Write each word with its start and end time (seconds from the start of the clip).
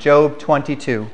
Job 0.00 0.38
22. 0.38 1.10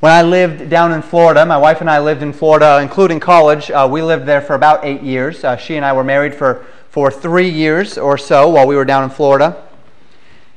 When 0.00 0.12
I 0.12 0.22
lived 0.22 0.68
down 0.68 0.90
in 0.90 1.00
Florida, 1.00 1.46
my 1.46 1.56
wife 1.56 1.80
and 1.80 1.88
I 1.88 2.00
lived 2.00 2.22
in 2.22 2.32
Florida, 2.32 2.80
including 2.82 3.20
college. 3.20 3.70
Uh, 3.70 3.88
we 3.88 4.02
lived 4.02 4.26
there 4.26 4.40
for 4.40 4.54
about 4.54 4.84
eight 4.84 5.02
years. 5.02 5.44
Uh, 5.44 5.56
she 5.56 5.76
and 5.76 5.84
I 5.84 5.92
were 5.92 6.02
married 6.02 6.34
for, 6.34 6.66
for 6.90 7.08
three 7.08 7.48
years 7.48 7.96
or 7.96 8.18
so 8.18 8.48
while 8.48 8.66
we 8.66 8.74
were 8.74 8.84
down 8.84 9.04
in 9.04 9.10
Florida. 9.10 9.64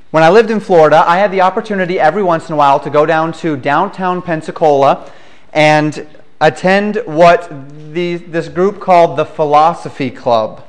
When 0.09 0.23
I 0.23 0.31
lived 0.31 0.49
in 0.49 0.59
Florida, 0.59 1.03
I 1.05 1.19
had 1.19 1.31
the 1.31 1.41
opportunity 1.41 1.99
every 1.99 2.23
once 2.23 2.49
in 2.49 2.53
a 2.53 2.57
while 2.57 2.79
to 2.79 2.89
go 2.89 3.05
down 3.05 3.33
to 3.33 3.55
downtown 3.55 4.23
Pensacola 4.23 5.11
and 5.53 6.07
attend 6.41 7.03
what 7.05 7.51
the, 7.93 8.15
this 8.15 8.47
group 8.47 8.79
called 8.79 9.15
the 9.15 9.25
Philosophy 9.25 10.09
Club. 10.09 10.65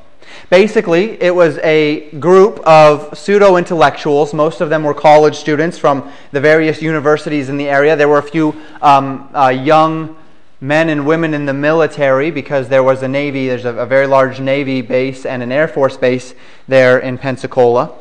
Basically, 0.51 1.21
it 1.23 1.35
was 1.35 1.59
a 1.59 2.11
group 2.19 2.59
of 2.61 3.17
pseudo 3.17 3.57
intellectuals. 3.57 4.35
Most 4.35 4.61
of 4.61 4.71
them 4.71 4.83
were 4.83 4.95
college 4.95 5.37
students 5.37 5.79
from 5.79 6.11
the 6.33 6.41
various 6.41 6.83
universities 6.83 7.49
in 7.49 7.57
the 7.57 7.69
area. 7.69 7.95
There 7.95 8.09
were 8.09 8.19
a 8.19 8.23
few 8.23 8.55
um, 8.83 9.29
uh, 9.35 9.49
young 9.49 10.17
men 10.61 10.89
and 10.89 11.07
women 11.07 11.35
in 11.35 11.47
the 11.47 11.55
military 11.55 12.31
because 12.31 12.69
there 12.69 12.83
was 12.83 13.03
a 13.03 13.09
Navy, 13.09 13.49
there's 13.49 13.65
a, 13.65 13.75
a 13.75 13.87
very 13.87 14.07
large 14.07 14.41
Navy 14.41 14.83
base 14.83 15.25
and 15.25 15.43
an 15.43 15.51
Air 15.51 15.69
Force 15.69 15.97
base 15.97 16.35
there 16.69 16.99
in 16.99 17.17
Pensacola. 17.17 17.93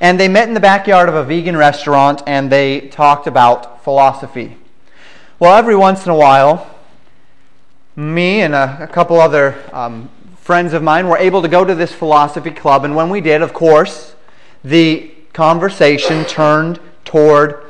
And 0.00 0.20
they 0.20 0.28
met 0.28 0.46
in 0.48 0.54
the 0.54 0.60
backyard 0.60 1.08
of 1.08 1.14
a 1.14 1.24
vegan 1.24 1.56
restaurant 1.56 2.22
and 2.26 2.52
they 2.52 2.88
talked 2.88 3.26
about 3.26 3.82
philosophy. 3.82 4.56
Well, 5.38 5.56
every 5.56 5.76
once 5.76 6.04
in 6.04 6.12
a 6.12 6.16
while, 6.16 6.70
me 7.96 8.42
and 8.42 8.54
a, 8.54 8.84
a 8.84 8.86
couple 8.86 9.18
other 9.20 9.62
um, 9.72 10.10
friends 10.46 10.72
of 10.72 10.80
mine 10.80 11.08
were 11.08 11.18
able 11.18 11.42
to 11.42 11.48
go 11.48 11.64
to 11.64 11.74
this 11.74 11.92
philosophy 11.92 12.52
club, 12.52 12.84
and 12.84 12.94
when 12.94 13.10
we 13.10 13.20
did, 13.20 13.42
of 13.42 13.52
course, 13.52 14.14
the 14.62 15.10
conversation 15.32 16.24
turned 16.26 16.78
toward 17.04 17.64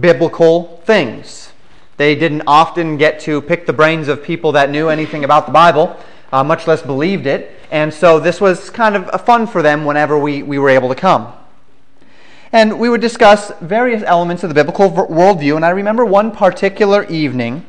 biblical 0.00 0.80
things. 0.86 1.52
They 1.98 2.14
didn't 2.14 2.44
often 2.46 2.96
get 2.96 3.20
to 3.20 3.42
pick 3.42 3.66
the 3.66 3.74
brains 3.74 4.08
of 4.08 4.22
people 4.22 4.50
that 4.52 4.70
knew 4.70 4.88
anything 4.88 5.24
about 5.24 5.44
the 5.44 5.52
Bible, 5.52 5.94
uh, 6.32 6.42
much 6.42 6.66
less 6.66 6.80
believed 6.80 7.26
it, 7.26 7.54
and 7.70 7.92
so 7.92 8.18
this 8.18 8.40
was 8.40 8.70
kind 8.70 8.96
of 8.96 9.20
fun 9.26 9.46
for 9.46 9.60
them 9.60 9.84
whenever 9.84 10.18
we, 10.18 10.42
we 10.42 10.58
were 10.58 10.70
able 10.70 10.88
to 10.88 10.94
come. 10.94 11.34
And 12.50 12.80
we 12.80 12.88
would 12.88 13.02
discuss 13.02 13.52
various 13.60 14.02
elements 14.04 14.42
of 14.42 14.48
the 14.48 14.54
biblical 14.54 14.88
worldview, 14.88 15.56
and 15.56 15.66
I 15.66 15.70
remember 15.70 16.06
one 16.06 16.32
particular 16.32 17.04
evening 17.04 17.66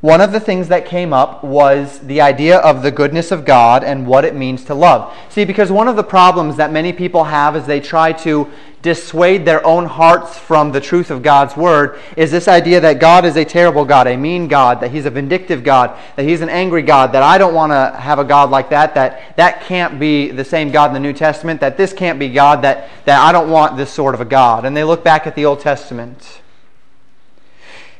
one 0.00 0.20
of 0.20 0.30
the 0.30 0.38
things 0.38 0.68
that 0.68 0.86
came 0.86 1.12
up 1.12 1.42
was 1.42 1.98
the 1.98 2.20
idea 2.20 2.58
of 2.58 2.82
the 2.82 2.90
goodness 2.92 3.32
of 3.32 3.44
God 3.44 3.82
and 3.82 4.06
what 4.06 4.24
it 4.24 4.34
means 4.34 4.64
to 4.66 4.74
love. 4.74 5.12
See, 5.28 5.44
because 5.44 5.72
one 5.72 5.88
of 5.88 5.96
the 5.96 6.04
problems 6.04 6.56
that 6.56 6.70
many 6.70 6.92
people 6.92 7.24
have 7.24 7.56
as 7.56 7.66
they 7.66 7.80
try 7.80 8.12
to 8.12 8.48
dissuade 8.80 9.44
their 9.44 9.64
own 9.66 9.86
hearts 9.86 10.38
from 10.38 10.70
the 10.70 10.80
truth 10.80 11.10
of 11.10 11.20
God's 11.20 11.56
word 11.56 11.98
is 12.16 12.30
this 12.30 12.46
idea 12.46 12.80
that 12.80 13.00
God 13.00 13.24
is 13.24 13.36
a 13.36 13.44
terrible 13.44 13.84
God, 13.84 14.06
a 14.06 14.16
mean 14.16 14.46
God, 14.46 14.80
that 14.80 14.92
he's 14.92 15.04
a 15.04 15.10
vindictive 15.10 15.64
God, 15.64 15.98
that 16.14 16.24
he's 16.24 16.42
an 16.42 16.48
angry 16.48 16.82
God, 16.82 17.10
that 17.10 17.24
I 17.24 17.38
don't 17.38 17.54
want 17.54 17.72
to 17.72 17.98
have 17.98 18.20
a 18.20 18.24
God 18.24 18.50
like 18.50 18.70
that, 18.70 18.94
that 18.94 19.36
that 19.36 19.62
can't 19.62 19.98
be 19.98 20.30
the 20.30 20.44
same 20.44 20.70
God 20.70 20.90
in 20.90 20.94
the 20.94 21.00
New 21.00 21.12
Testament, 21.12 21.60
that 21.60 21.76
this 21.76 21.92
can't 21.92 22.20
be 22.20 22.28
God, 22.28 22.62
that, 22.62 22.88
that 23.04 23.20
I 23.20 23.32
don't 23.32 23.50
want 23.50 23.76
this 23.76 23.90
sort 23.90 24.14
of 24.14 24.20
a 24.20 24.24
God. 24.24 24.64
And 24.64 24.76
they 24.76 24.84
look 24.84 25.02
back 25.02 25.26
at 25.26 25.34
the 25.34 25.44
Old 25.44 25.58
Testament. 25.58 26.40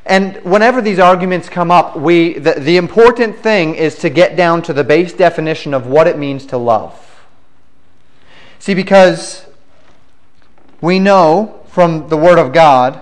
And 0.09 0.37
whenever 0.43 0.81
these 0.81 0.97
arguments 0.97 1.49
come 1.49 1.69
up, 1.69 1.95
we, 1.95 2.33
the, 2.33 2.53
the 2.53 2.77
important 2.77 3.37
thing 3.37 3.75
is 3.75 3.93
to 3.99 4.09
get 4.09 4.35
down 4.35 4.63
to 4.63 4.73
the 4.73 4.83
base 4.83 5.13
definition 5.13 5.71
of 5.71 5.85
what 5.85 6.07
it 6.07 6.17
means 6.17 6.47
to 6.47 6.57
love. 6.57 7.27
See, 8.57 8.73
because 8.73 9.45
we 10.81 10.97
know 10.97 11.61
from 11.67 12.09
the 12.09 12.17
Word 12.17 12.39
of 12.39 12.53
God 12.53 12.99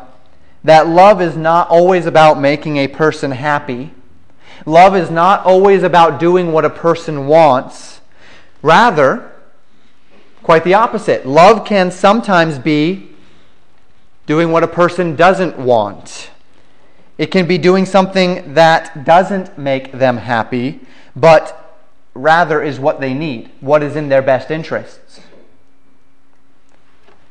that 0.66 0.89
love 0.89 1.22
is 1.22 1.38
not 1.38 1.69
always 1.69 2.05
about 2.05 2.41
making 2.41 2.75
a 2.75 2.89
person 2.89 3.31
happy. 3.31 3.94
Love 4.66 4.94
is 4.94 5.09
not 5.09 5.46
always 5.46 5.84
about 5.84 6.19
doing 6.19 6.51
what 6.51 6.66
a 6.66 6.69
person 6.69 7.25
wants. 7.28 8.01
Rather, 8.62 9.31
quite 10.44 10.66
the 10.66 10.73
opposite. 10.73 11.25
Love 11.25 11.66
can 11.66 11.90
sometimes 11.90 12.59
be 12.59 13.12
doing 14.25 14.51
what 14.51 14.62
a 14.62 14.67
person 14.67 15.16
doesn't 15.16 15.57
want. 15.57 16.31
It 17.17 17.31
can 17.31 17.47
be 17.47 17.57
doing 17.57 17.85
something 17.85 18.53
that 18.53 19.03
doesn't 19.03 19.57
make 19.57 19.91
them 19.91 20.17
happy, 20.17 20.81
but 21.16 21.79
rather 22.13 22.61
is 22.61 22.79
what 22.79 23.00
they 23.00 23.13
need, 23.13 23.50
what 23.59 23.81
is 23.81 23.95
in 23.95 24.09
their 24.09 24.22
best 24.22 24.51
interests. 24.51 25.22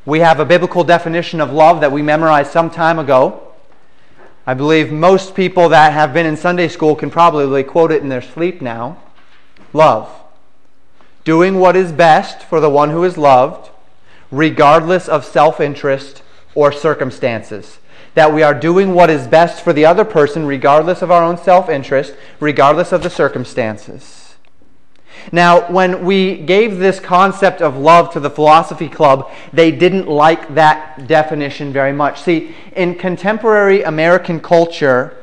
We 0.05 0.21
have 0.21 0.41
a 0.41 0.45
biblical 0.45 0.85
definition 0.85 1.41
of 1.41 1.53
love 1.53 1.81
that 1.81 1.93
we 1.93 2.03
memorized 2.03 2.51
some 2.51 2.71
time 2.71 2.99
ago. 2.99 3.43
I 4.47 4.55
believe 4.55 4.93
most 4.93 5.35
people 5.35 5.69
that 5.69 5.93
have 5.93 6.15
been 6.15 6.27
in 6.27 6.37
Sunday 6.37 6.69
school 6.69 6.95
can 6.95 7.11
probably 7.11 7.65
quote 7.65 7.91
it 7.91 8.03
in 8.03 8.09
their 8.09 8.23
sleep 8.23 8.63
now. 8.63 8.99
Love. 9.73 10.09
Doing 11.25 11.59
what 11.59 11.75
is 11.75 11.91
best 11.91 12.43
for 12.43 12.61
the 12.61 12.71
one 12.71 12.91
who 12.91 13.03
is 13.03 13.19
loved, 13.19 13.71
regardless 14.31 15.09
of 15.09 15.25
self 15.25 15.61
interest 15.61 16.23
or 16.55 16.71
circumstances 16.71 17.79
that 18.17 18.33
we 18.33 18.43
are 18.43 18.55
doing 18.55 18.95
what 18.95 19.11
is 19.11 19.27
best 19.27 19.63
for 19.63 19.75
the 19.75 19.85
other 19.85 20.05
person, 20.05 20.47
regardless 20.47 21.03
of 21.03 21.11
our 21.11 21.23
own 21.23 21.37
self 21.37 21.69
interest, 21.69 22.15
regardless 22.41 22.91
of 22.91 23.03
the 23.03 23.11
circumstances. 23.11 24.35
Now, 25.33 25.71
when 25.71 26.03
we 26.03 26.39
gave 26.39 26.79
this 26.79 26.99
concept 26.99 27.61
of 27.61 27.77
love 27.77 28.11
to 28.15 28.21
the 28.21 28.31
philosophy 28.31 28.89
club, 28.89 29.31
they 29.53 29.71
didn't 29.71 30.09
like 30.09 30.55
that 30.55 31.07
definition 31.07 31.75
very 31.75 31.93
much. 31.93 32.23
See, 32.23 32.55
in 32.75 32.95
contemporary 32.95 33.83
American 33.83 34.41
culture, 34.41 35.23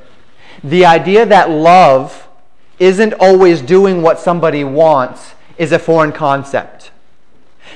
the 0.63 0.85
idea 0.85 1.25
that 1.25 1.49
love 1.49 2.27
isn't 2.77 3.13
always 3.13 3.61
doing 3.61 4.03
what 4.03 4.19
somebody 4.19 4.63
wants 4.63 5.33
is 5.57 5.71
a 5.71 5.79
foreign 5.79 6.11
concept. 6.11 6.91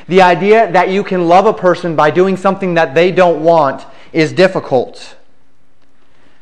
The 0.07 0.21
idea 0.21 0.71
that 0.71 0.89
you 0.89 1.03
can 1.03 1.27
love 1.27 1.47
a 1.47 1.53
person 1.53 1.95
by 1.95 2.11
doing 2.11 2.37
something 2.37 2.75
that 2.75 2.93
they 2.93 3.11
don't 3.11 3.43
want 3.43 3.83
is 4.17 4.33
difficult. 4.33 5.15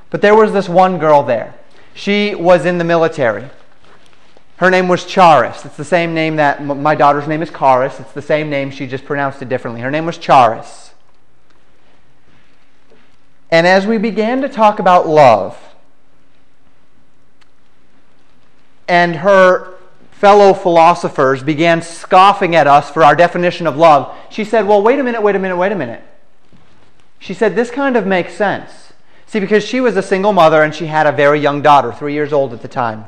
But 0.10 0.22
there 0.22 0.34
was 0.34 0.54
this 0.54 0.70
one 0.70 0.98
girl 0.98 1.24
there. 1.24 1.56
She 1.94 2.34
was 2.34 2.66
in 2.66 2.78
the 2.78 2.86
military. 2.86 3.50
Her 4.58 4.70
name 4.70 4.88
was 4.88 5.04
Charis. 5.04 5.66
It's 5.66 5.76
the 5.76 5.84
same 5.84 6.14
name 6.14 6.38
that 6.38 6.64
my 6.64 6.96
daughter's 6.96 7.28
name 7.28 7.42
is 7.42 7.50
Charis. 7.50 8.00
It's 8.00 8.14
the 8.14 8.22
same 8.22 8.50
name, 8.50 8.72
she 8.72 8.88
just 8.88 9.04
pronounced 9.04 9.42
it 9.42 9.50
differently. 9.50 9.82
Her 9.82 9.92
name 9.92 10.06
was 10.06 10.18
Charis. 10.18 10.94
And 13.52 13.68
as 13.68 13.86
we 13.86 13.98
began 13.98 14.42
to 14.42 14.48
talk 14.48 14.80
about 14.80 15.06
love, 15.06 15.76
and 18.88 19.18
her 19.18 19.74
fellow 20.12 20.54
philosophers 20.54 21.44
began 21.44 21.82
scoffing 21.82 22.56
at 22.56 22.68
us 22.68 22.90
for 22.90 23.04
our 23.04 23.18
definition 23.18 23.68
of 23.68 23.76
love, 23.76 24.16
she 24.30 24.46
said, 24.46 24.66
Well, 24.66 24.82
wait 24.82 24.98
a 24.98 25.04
minute, 25.04 25.22
wait 25.22 25.36
a 25.36 25.40
minute, 25.40 25.58
wait 25.58 25.74
a 25.74 25.76
minute. 25.76 26.02
She 27.26 27.34
said, 27.34 27.56
This 27.56 27.72
kind 27.72 27.98
of 27.98 28.06
makes 28.06 28.36
sense. 28.36 28.94
See, 29.26 29.40
because 29.40 29.66
she 29.66 29.82
was 29.82 29.98
a 29.98 30.04
single 30.04 30.32
mother 30.32 30.62
and 30.62 30.76
she 30.76 30.86
had 30.86 31.08
a 31.08 31.12
very 31.12 31.40
young 31.40 31.64
daughter, 31.64 31.92
three 31.92 32.14
years 32.14 32.32
old 32.32 32.54
at 32.54 32.62
the 32.62 32.68
time. 32.68 33.06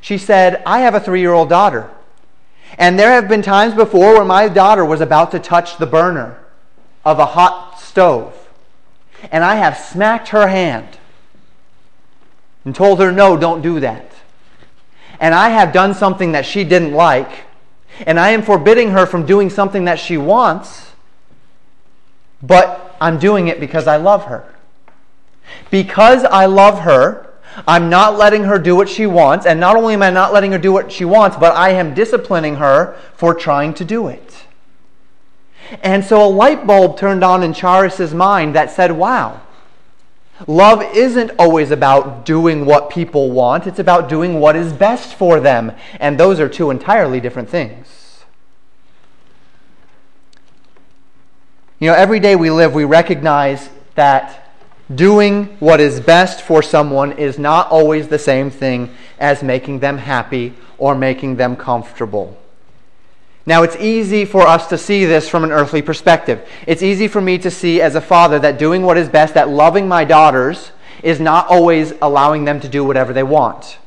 She 0.00 0.16
said, 0.16 0.62
I 0.64 0.82
have 0.82 0.94
a 0.94 1.00
three 1.00 1.18
year 1.18 1.32
old 1.32 1.48
daughter. 1.48 1.90
And 2.78 2.96
there 2.96 3.10
have 3.10 3.28
been 3.28 3.42
times 3.42 3.74
before 3.74 4.14
where 4.14 4.24
my 4.24 4.46
daughter 4.46 4.84
was 4.84 5.00
about 5.00 5.32
to 5.32 5.40
touch 5.40 5.78
the 5.78 5.86
burner 5.86 6.38
of 7.04 7.18
a 7.18 7.26
hot 7.26 7.80
stove. 7.80 8.36
And 9.32 9.42
I 9.42 9.56
have 9.56 9.76
smacked 9.76 10.28
her 10.28 10.46
hand 10.46 10.86
and 12.64 12.72
told 12.72 13.00
her, 13.00 13.10
no, 13.10 13.36
don't 13.36 13.62
do 13.62 13.80
that. 13.80 14.12
And 15.18 15.34
I 15.34 15.48
have 15.48 15.72
done 15.72 15.94
something 15.94 16.32
that 16.32 16.46
she 16.46 16.62
didn't 16.62 16.92
like. 16.92 17.46
And 18.06 18.20
I 18.20 18.30
am 18.30 18.42
forbidding 18.42 18.90
her 18.90 19.06
from 19.06 19.26
doing 19.26 19.50
something 19.50 19.86
that 19.86 19.98
she 19.98 20.16
wants. 20.16 20.92
But 22.40 22.91
I'm 23.02 23.18
doing 23.18 23.48
it 23.48 23.58
because 23.58 23.86
I 23.86 23.96
love 23.96 24.26
her. 24.26 24.44
Because 25.70 26.24
I 26.24 26.46
love 26.46 26.80
her, 26.80 27.34
I'm 27.66 27.90
not 27.90 28.16
letting 28.16 28.44
her 28.44 28.58
do 28.58 28.76
what 28.76 28.88
she 28.88 29.06
wants. 29.06 29.44
And 29.44 29.58
not 29.58 29.76
only 29.76 29.94
am 29.94 30.02
I 30.02 30.10
not 30.10 30.32
letting 30.32 30.52
her 30.52 30.58
do 30.58 30.72
what 30.72 30.92
she 30.92 31.04
wants, 31.04 31.36
but 31.36 31.54
I 31.54 31.70
am 31.70 31.94
disciplining 31.94 32.56
her 32.56 32.96
for 33.14 33.34
trying 33.34 33.74
to 33.74 33.84
do 33.84 34.06
it. 34.08 34.44
And 35.82 36.04
so 36.04 36.24
a 36.24 36.28
light 36.28 36.66
bulb 36.66 36.96
turned 36.96 37.24
on 37.24 37.42
in 37.42 37.52
Charis's 37.52 38.14
mind 38.14 38.54
that 38.54 38.70
said, 38.70 38.92
wow, 38.92 39.40
love 40.46 40.82
isn't 40.94 41.32
always 41.38 41.70
about 41.70 42.24
doing 42.24 42.66
what 42.66 42.90
people 42.90 43.30
want, 43.30 43.66
it's 43.66 43.78
about 43.78 44.08
doing 44.08 44.38
what 44.38 44.54
is 44.54 44.72
best 44.72 45.14
for 45.14 45.40
them. 45.40 45.72
And 45.98 46.20
those 46.20 46.38
are 46.40 46.48
two 46.48 46.70
entirely 46.70 47.20
different 47.20 47.48
things. 47.48 48.01
You 51.82 51.88
know, 51.88 51.94
every 51.94 52.20
day 52.20 52.36
we 52.36 52.50
live, 52.50 52.74
we 52.74 52.84
recognize 52.84 53.68
that 53.96 54.42
Doing 54.94 55.44
what 55.58 55.80
is 55.80 56.00
best 56.00 56.42
for 56.42 56.62
someone 56.62 57.12
is 57.12 57.38
not 57.38 57.70
always 57.70 58.08
the 58.08 58.18
same 58.18 58.50
thing 58.50 58.94
as 59.18 59.42
making 59.42 59.78
them 59.78 59.96
happy 59.96 60.54
or 60.76 60.94
making 60.94 61.36
them 61.36 61.56
comfortable. 61.56 62.36
Now, 63.46 63.62
it's 63.62 63.76
easy 63.76 64.24
for 64.24 64.46
us 64.46 64.68
to 64.68 64.78
see 64.78 65.04
this 65.04 65.28
from 65.28 65.44
an 65.44 65.52
earthly 65.52 65.82
perspective. 65.82 66.46
It's 66.66 66.82
easy 66.82 67.08
for 67.08 67.20
me 67.20 67.38
to 67.38 67.50
see 67.50 67.80
as 67.80 67.94
a 67.94 68.00
father 68.00 68.38
that 68.40 68.58
doing 68.58 68.82
what 68.82 68.98
is 68.98 69.08
best, 69.08 69.34
that 69.34 69.48
loving 69.48 69.88
my 69.88 70.04
daughters, 70.04 70.72
is 71.02 71.18
not 71.18 71.48
always 71.48 71.92
allowing 72.02 72.44
them 72.44 72.60
to 72.60 72.68
do 72.68 72.84
whatever 72.84 73.12
they 73.12 73.22
want. 73.22 73.78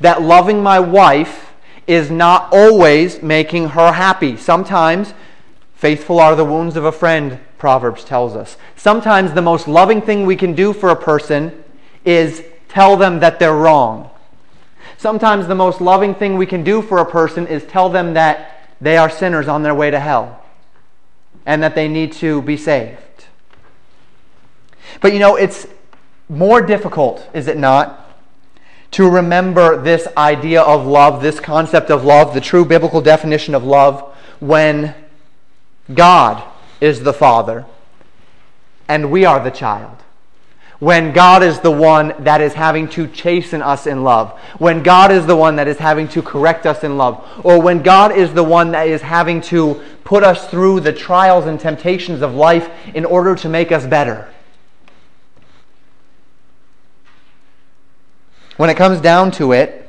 That 0.00 0.22
loving 0.22 0.62
my 0.62 0.80
wife 0.80 1.52
is 1.86 2.10
not 2.10 2.52
always 2.52 3.22
making 3.22 3.70
her 3.70 3.92
happy. 3.92 4.36
Sometimes, 4.36 5.14
faithful 5.82 6.20
are 6.20 6.36
the 6.36 6.44
wounds 6.44 6.76
of 6.76 6.84
a 6.84 6.92
friend, 6.92 7.40
Proverbs 7.58 8.04
tells 8.04 8.36
us. 8.36 8.56
Sometimes 8.76 9.32
the 9.32 9.42
most 9.42 9.66
loving 9.66 10.00
thing 10.00 10.24
we 10.24 10.36
can 10.36 10.54
do 10.54 10.72
for 10.72 10.90
a 10.90 10.94
person 10.94 11.64
is 12.04 12.44
tell 12.68 12.96
them 12.96 13.18
that 13.18 13.40
they're 13.40 13.56
wrong. 13.56 14.08
Sometimes 14.96 15.48
the 15.48 15.56
most 15.56 15.80
loving 15.80 16.14
thing 16.14 16.36
we 16.36 16.46
can 16.46 16.62
do 16.62 16.82
for 16.82 16.98
a 16.98 17.04
person 17.04 17.48
is 17.48 17.64
tell 17.64 17.88
them 17.88 18.14
that 18.14 18.68
they 18.80 18.96
are 18.96 19.10
sinners 19.10 19.48
on 19.48 19.64
their 19.64 19.74
way 19.74 19.90
to 19.90 19.98
hell 19.98 20.44
and 21.46 21.60
that 21.64 21.74
they 21.74 21.88
need 21.88 22.12
to 22.12 22.42
be 22.42 22.56
saved. 22.56 23.26
But 25.00 25.12
you 25.12 25.18
know, 25.18 25.34
it's 25.34 25.66
more 26.28 26.62
difficult, 26.62 27.28
is 27.34 27.48
it 27.48 27.56
not, 27.56 28.08
to 28.92 29.10
remember 29.10 29.82
this 29.82 30.06
idea 30.16 30.62
of 30.62 30.86
love, 30.86 31.22
this 31.22 31.40
concept 31.40 31.90
of 31.90 32.04
love, 32.04 32.34
the 32.34 32.40
true 32.40 32.64
biblical 32.64 33.00
definition 33.00 33.56
of 33.56 33.64
love, 33.64 34.14
when 34.38 34.94
God 35.92 36.42
is 36.80 37.02
the 37.02 37.12
Father 37.12 37.66
and 38.88 39.10
we 39.10 39.24
are 39.24 39.42
the 39.42 39.50
child 39.50 40.02
when 40.82 41.12
God 41.12 41.44
is 41.44 41.60
the 41.60 41.70
one 41.70 42.12
that 42.24 42.40
is 42.40 42.54
having 42.54 42.88
to 42.88 43.06
chasten 43.06 43.62
us 43.62 43.86
in 43.86 44.02
love, 44.02 44.32
when 44.58 44.82
God 44.82 45.12
is 45.12 45.26
the 45.26 45.36
one 45.36 45.54
that 45.54 45.68
is 45.68 45.78
having 45.78 46.08
to 46.08 46.22
correct 46.22 46.66
us 46.66 46.82
in 46.82 46.96
love, 46.96 47.24
or 47.44 47.62
when 47.62 47.84
God 47.84 48.10
is 48.10 48.34
the 48.34 48.42
one 48.42 48.72
that 48.72 48.88
is 48.88 49.00
having 49.00 49.40
to 49.42 49.80
put 50.02 50.24
us 50.24 50.48
through 50.48 50.80
the 50.80 50.92
trials 50.92 51.46
and 51.46 51.60
temptations 51.60 52.20
of 52.20 52.34
life 52.34 52.68
in 52.96 53.04
order 53.04 53.36
to 53.36 53.48
make 53.48 53.70
us 53.70 53.86
better. 53.86 54.28
When 58.56 58.68
it 58.68 58.76
comes 58.76 59.00
down 59.00 59.30
to 59.32 59.52
it, 59.52 59.81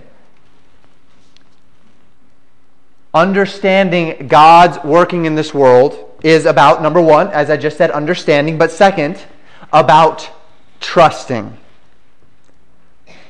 understanding 3.14 4.28
God's 4.28 4.84
working 4.84 5.26
in 5.26 5.36
this 5.36 5.54
world 5.54 6.10
is 6.24 6.46
about, 6.46 6.82
number 6.82 7.02
one, 7.02 7.28
as 7.28 7.50
I 7.50 7.58
just 7.58 7.78
said, 7.78 7.92
understanding, 7.92 8.58
but 8.58 8.72
second, 8.72 9.24
about 9.72 10.30
trusting. 10.80 11.58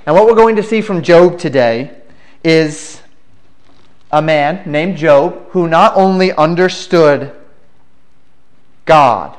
And 0.06 0.15
what 0.15 0.25
we're 0.25 0.35
going 0.35 0.56
to 0.57 0.63
see 0.63 0.81
from 0.81 1.01
Job 1.01 1.39
today 1.39 1.91
is 2.44 3.01
a 4.12 4.21
man 4.21 4.69
named 4.69 4.97
Job 4.97 5.50
who 5.50 5.68
not 5.68 5.95
only 5.95 6.31
understood 6.33 7.33
God, 8.85 9.38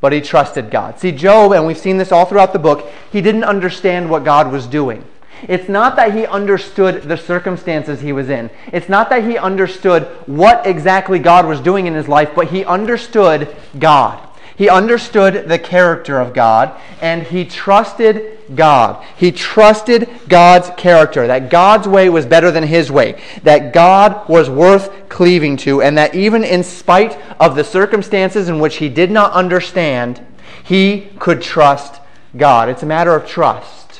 but 0.00 0.12
he 0.12 0.20
trusted 0.20 0.70
God. 0.70 0.98
See, 0.98 1.12
Job, 1.12 1.52
and 1.52 1.66
we've 1.66 1.78
seen 1.78 1.98
this 1.98 2.10
all 2.10 2.24
throughout 2.24 2.52
the 2.52 2.58
book, 2.58 2.90
he 3.12 3.20
didn't 3.20 3.44
understand 3.44 4.10
what 4.10 4.24
God 4.24 4.50
was 4.50 4.66
doing. 4.66 5.04
It's 5.48 5.68
not 5.68 5.96
that 5.96 6.14
he 6.14 6.26
understood 6.26 7.02
the 7.02 7.16
circumstances 7.16 8.00
he 8.00 8.12
was 8.12 8.28
in. 8.28 8.50
It's 8.72 8.88
not 8.88 9.10
that 9.10 9.24
he 9.24 9.36
understood 9.36 10.04
what 10.26 10.66
exactly 10.66 11.18
God 11.18 11.46
was 11.46 11.60
doing 11.60 11.86
in 11.86 11.94
his 11.94 12.08
life, 12.08 12.30
but 12.34 12.48
he 12.48 12.64
understood 12.64 13.54
God. 13.78 14.28
He 14.56 14.68
understood 14.68 15.48
the 15.48 15.58
character 15.58 16.20
of 16.20 16.34
God 16.34 16.78
and 17.00 17.22
he 17.22 17.44
trusted 17.44 18.38
God. 18.54 19.04
He 19.16 19.32
trusted 19.32 20.08
God's 20.28 20.70
character, 20.76 21.26
that 21.26 21.50
God's 21.50 21.88
way 21.88 22.08
was 22.08 22.26
better 22.26 22.50
than 22.50 22.62
his 22.64 22.90
way, 22.92 23.20
that 23.42 23.72
God 23.72 24.28
was 24.28 24.50
worth 24.50 25.08
cleaving 25.08 25.56
to, 25.58 25.82
and 25.82 25.96
that 25.98 26.14
even 26.14 26.44
in 26.44 26.62
spite 26.62 27.18
of 27.40 27.56
the 27.56 27.64
circumstances 27.64 28.48
in 28.48 28.60
which 28.60 28.76
he 28.76 28.88
did 28.88 29.10
not 29.10 29.32
understand, 29.32 30.24
he 30.62 31.08
could 31.18 31.42
trust 31.42 32.00
God. 32.36 32.68
It's 32.68 32.82
a 32.82 32.86
matter 32.86 33.14
of 33.14 33.26
trust. 33.26 33.91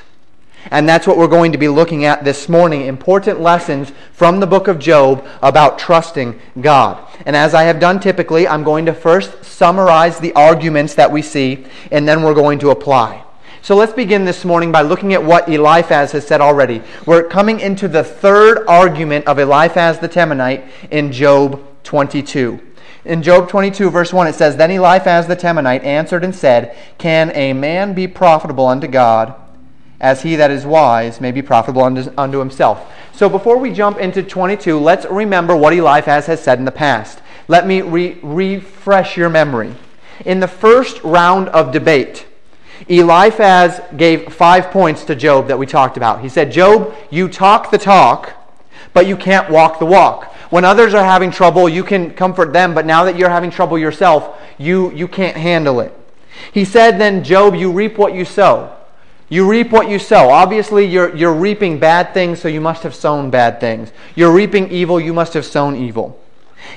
And 0.70 0.88
that's 0.88 1.06
what 1.06 1.18
we're 1.18 1.26
going 1.26 1.52
to 1.52 1.58
be 1.58 1.68
looking 1.68 2.04
at 2.04 2.24
this 2.24 2.48
morning 2.48 2.82
important 2.82 3.40
lessons 3.40 3.92
from 4.12 4.40
the 4.40 4.46
book 4.46 4.68
of 4.68 4.78
Job 4.78 5.26
about 5.42 5.78
trusting 5.78 6.40
God. 6.60 7.06
And 7.26 7.34
as 7.34 7.54
I 7.54 7.64
have 7.64 7.80
done 7.80 8.00
typically, 8.00 8.46
I'm 8.46 8.62
going 8.62 8.86
to 8.86 8.94
first 8.94 9.44
summarize 9.44 10.18
the 10.18 10.32
arguments 10.34 10.94
that 10.94 11.10
we 11.10 11.22
see, 11.22 11.66
and 11.90 12.06
then 12.06 12.22
we're 12.22 12.34
going 12.34 12.58
to 12.60 12.70
apply. 12.70 13.24
So 13.60 13.76
let's 13.76 13.92
begin 13.92 14.24
this 14.24 14.44
morning 14.44 14.72
by 14.72 14.82
looking 14.82 15.12
at 15.14 15.22
what 15.22 15.48
Eliphaz 15.48 16.12
has 16.12 16.26
said 16.26 16.40
already. 16.40 16.82
We're 17.06 17.28
coming 17.28 17.60
into 17.60 17.86
the 17.86 18.02
third 18.02 18.66
argument 18.66 19.26
of 19.26 19.38
Eliphaz 19.38 20.00
the 20.00 20.08
Temanite 20.08 20.68
in 20.90 21.12
Job 21.12 21.62
22. 21.84 22.60
In 23.04 23.22
Job 23.22 23.48
22, 23.48 23.90
verse 23.90 24.12
1, 24.12 24.28
it 24.28 24.34
says, 24.34 24.56
Then 24.56 24.70
Eliphaz 24.70 25.26
the 25.26 25.36
Temanite 25.36 25.84
answered 25.84 26.24
and 26.24 26.34
said, 26.34 26.76
Can 26.98 27.30
a 27.34 27.52
man 27.52 27.94
be 27.94 28.06
profitable 28.06 28.66
unto 28.66 28.86
God? 28.86 29.34
As 30.02 30.22
he 30.22 30.34
that 30.36 30.50
is 30.50 30.66
wise 30.66 31.20
may 31.20 31.30
be 31.30 31.40
profitable 31.40 31.84
unto, 31.84 32.12
unto 32.18 32.40
himself. 32.40 32.92
So 33.14 33.28
before 33.28 33.56
we 33.56 33.72
jump 33.72 33.98
into 33.98 34.22
22, 34.22 34.78
let's 34.78 35.06
remember 35.06 35.56
what 35.56 35.72
Eliphaz 35.72 36.26
has 36.26 36.42
said 36.42 36.58
in 36.58 36.64
the 36.64 36.72
past. 36.72 37.20
Let 37.46 37.66
me 37.66 37.82
re- 37.82 38.18
refresh 38.20 39.16
your 39.16 39.30
memory. 39.30 39.74
In 40.26 40.40
the 40.40 40.48
first 40.48 41.02
round 41.04 41.48
of 41.50 41.72
debate, 41.72 42.26
Eliphaz 42.88 43.80
gave 43.96 44.32
five 44.32 44.72
points 44.72 45.04
to 45.04 45.14
Job 45.14 45.46
that 45.46 45.58
we 45.58 45.66
talked 45.66 45.96
about. 45.96 46.20
He 46.20 46.28
said, 46.28 46.50
Job, 46.50 46.92
you 47.10 47.28
talk 47.28 47.70
the 47.70 47.78
talk, 47.78 48.32
but 48.92 49.06
you 49.06 49.16
can't 49.16 49.50
walk 49.50 49.78
the 49.78 49.86
walk. 49.86 50.34
When 50.50 50.64
others 50.64 50.94
are 50.94 51.04
having 51.04 51.30
trouble, 51.30 51.68
you 51.68 51.84
can 51.84 52.10
comfort 52.10 52.52
them, 52.52 52.74
but 52.74 52.86
now 52.86 53.04
that 53.04 53.16
you're 53.16 53.30
having 53.30 53.50
trouble 53.50 53.78
yourself, 53.78 54.36
you, 54.58 54.92
you 54.92 55.06
can't 55.06 55.36
handle 55.36 55.80
it. 55.80 55.96
He 56.52 56.64
said, 56.64 56.98
then, 56.98 57.22
Job, 57.22 57.54
you 57.54 57.70
reap 57.70 57.98
what 57.98 58.14
you 58.14 58.24
sow. 58.24 58.76
You 59.32 59.48
reap 59.48 59.70
what 59.70 59.88
you 59.88 59.98
sow. 59.98 60.28
Obviously, 60.28 60.84
you're, 60.84 61.16
you're 61.16 61.32
reaping 61.32 61.78
bad 61.78 62.12
things, 62.12 62.38
so 62.38 62.48
you 62.48 62.60
must 62.60 62.82
have 62.82 62.94
sown 62.94 63.30
bad 63.30 63.60
things. 63.60 63.90
You're 64.14 64.30
reaping 64.30 64.70
evil, 64.70 65.00
you 65.00 65.14
must 65.14 65.32
have 65.32 65.46
sown 65.46 65.74
evil. 65.74 66.20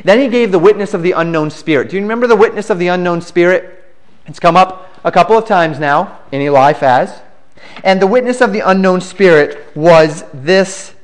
Then 0.05 0.21
he 0.21 0.29
gave 0.29 0.53
the 0.53 0.59
witness 0.59 0.93
of 0.93 1.03
the 1.03 1.11
unknown 1.11 1.51
spirit. 1.51 1.89
Do 1.89 1.97
you 1.97 2.01
remember 2.01 2.27
the 2.27 2.35
witness 2.37 2.69
of 2.69 2.79
the 2.79 2.87
unknown 2.87 3.19
spirit? 3.19 3.83
It's 4.25 4.39
come 4.39 4.55
up 4.55 4.89
a 5.03 5.11
couple 5.11 5.37
of 5.37 5.45
times 5.45 5.79
now 5.79 6.19
in 6.31 6.39
Eliphaz. 6.39 7.19
And 7.83 8.01
the 8.01 8.07
witness 8.07 8.39
of 8.39 8.53
the 8.53 8.61
unknown 8.61 9.01
spirit 9.01 9.75
was 9.75 10.23
this 10.33 10.95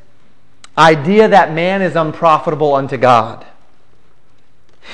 idea 0.77 1.27
that 1.27 1.51
man 1.51 1.81
is 1.81 1.98
unprofitable 1.98 2.74
unto 2.75 2.95
God. 2.95 3.45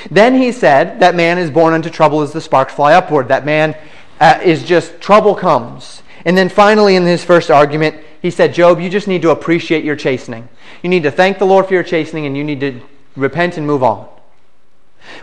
Then 0.10 0.34
he 0.34 0.52
said 0.52 1.02
that 1.02 1.14
man 1.14 1.38
is 1.38 1.52
born 1.52 1.76
unto 1.76 1.92
trouble 1.92 2.22
as 2.22 2.34
the 2.34 2.42
sparks 2.42 2.74
fly 2.74 2.96
upward, 2.96 3.28
that 3.28 3.46
man 3.46 3.78
uh, 4.20 4.40
is 4.44 4.64
just 4.64 5.00
trouble 5.00 5.36
comes. 5.36 6.02
And 6.28 6.38
then 6.38 6.50
finally, 6.50 6.98
in 6.98 7.06
his 7.06 7.24
first 7.24 7.50
argument, 7.50 8.04
he 8.22 8.32
said, 8.32 8.54
Job, 8.54 8.82
you 8.82 8.90
just 8.90 9.08
need 9.08 9.22
to 9.22 9.30
appreciate 9.30 9.86
your 9.86 9.96
chastening. 9.96 10.50
You 10.84 10.90
need 10.90 11.04
to 11.04 11.12
thank 11.12 11.40
the 11.40 11.46
Lord 11.46 11.68
for 11.68 11.74
your 11.74 11.84
chastening 11.84 12.26
and 12.26 12.36
you 12.36 12.44
need 12.44 12.60
to 12.60 12.82
repent 13.16 13.56
and 13.56 13.66
move 13.66 13.82
on. 13.82 14.10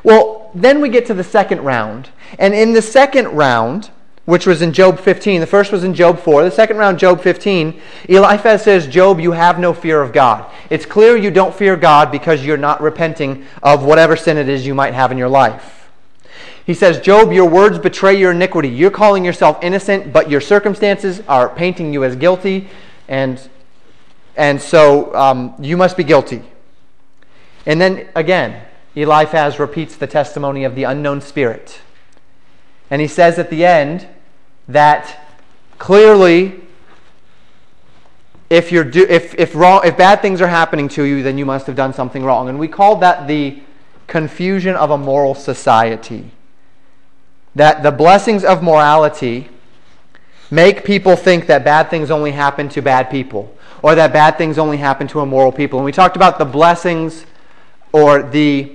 Well, 0.02 0.50
then 0.54 0.80
we 0.80 0.88
get 0.88 1.04
to 1.06 1.14
the 1.14 1.22
second 1.22 1.60
round. 1.60 2.08
And 2.38 2.54
in 2.54 2.72
the 2.72 2.80
second 2.80 3.28
round, 3.28 3.90
which 4.24 4.46
was 4.46 4.62
in 4.62 4.72
Job 4.72 4.98
15, 4.98 5.42
the 5.42 5.46
first 5.46 5.72
was 5.72 5.84
in 5.84 5.92
Job 5.92 6.20
4, 6.20 6.42
the 6.42 6.50
second 6.50 6.78
round, 6.78 6.98
Job 6.98 7.20
15, 7.20 7.78
Eliphaz 8.08 8.64
says, 8.64 8.86
Job, 8.86 9.20
you 9.20 9.32
have 9.32 9.58
no 9.58 9.74
fear 9.74 10.00
of 10.00 10.14
God. 10.14 10.50
It's 10.70 10.86
clear 10.86 11.18
you 11.18 11.30
don't 11.30 11.54
fear 11.54 11.76
God 11.76 12.10
because 12.10 12.42
you're 12.42 12.56
not 12.56 12.80
repenting 12.80 13.44
of 13.62 13.84
whatever 13.84 14.16
sin 14.16 14.38
it 14.38 14.48
is 14.48 14.66
you 14.66 14.74
might 14.74 14.94
have 14.94 15.12
in 15.12 15.18
your 15.18 15.28
life. 15.28 15.83
He 16.66 16.72
says, 16.72 16.98
Job, 17.00 17.30
your 17.32 17.48
words 17.48 17.78
betray 17.78 18.18
your 18.18 18.30
iniquity. 18.32 18.68
You're 18.68 18.90
calling 18.90 19.24
yourself 19.24 19.58
innocent, 19.62 20.12
but 20.12 20.30
your 20.30 20.40
circumstances 20.40 21.20
are 21.28 21.48
painting 21.48 21.92
you 21.92 22.04
as 22.04 22.16
guilty, 22.16 22.68
and, 23.06 23.40
and 24.36 24.60
so 24.60 25.14
um, 25.14 25.54
you 25.58 25.76
must 25.76 25.96
be 25.96 26.04
guilty. 26.04 26.42
And 27.66 27.80
then 27.80 28.08
again, 28.14 28.62
Eliphaz 28.94 29.58
repeats 29.58 29.96
the 29.96 30.06
testimony 30.06 30.64
of 30.64 30.74
the 30.74 30.84
unknown 30.84 31.20
spirit. 31.20 31.80
And 32.90 33.00
he 33.00 33.08
says 33.08 33.38
at 33.38 33.50
the 33.50 33.66
end 33.66 34.06
that 34.68 35.28
clearly, 35.78 36.60
if, 38.48 38.72
you're 38.72 38.84
do, 38.84 39.04
if, 39.08 39.34
if, 39.34 39.54
wrong, 39.54 39.82
if 39.84 39.96
bad 39.98 40.22
things 40.22 40.40
are 40.40 40.46
happening 40.46 40.88
to 40.90 41.02
you, 41.02 41.22
then 41.22 41.36
you 41.36 41.44
must 41.44 41.66
have 41.66 41.76
done 41.76 41.92
something 41.92 42.22
wrong. 42.22 42.48
And 42.48 42.58
we 42.58 42.68
call 42.68 42.96
that 42.96 43.26
the 43.26 43.60
confusion 44.06 44.76
of 44.76 44.90
a 44.90 44.98
moral 44.98 45.34
society 45.34 46.30
that 47.54 47.82
the 47.82 47.90
blessings 47.90 48.44
of 48.44 48.62
morality 48.62 49.48
make 50.50 50.84
people 50.84 51.16
think 51.16 51.46
that 51.46 51.64
bad 51.64 51.90
things 51.90 52.10
only 52.10 52.32
happen 52.32 52.68
to 52.70 52.82
bad 52.82 53.10
people 53.10 53.54
or 53.82 53.94
that 53.94 54.12
bad 54.12 54.38
things 54.38 54.56
only 54.58 54.78
happen 54.78 55.06
to 55.06 55.20
immoral 55.20 55.52
people. 55.52 55.78
And 55.78 55.84
we 55.84 55.92
talked 55.92 56.16
about 56.16 56.38
the 56.38 56.44
blessings 56.44 57.26
or 57.92 58.22
the, 58.22 58.72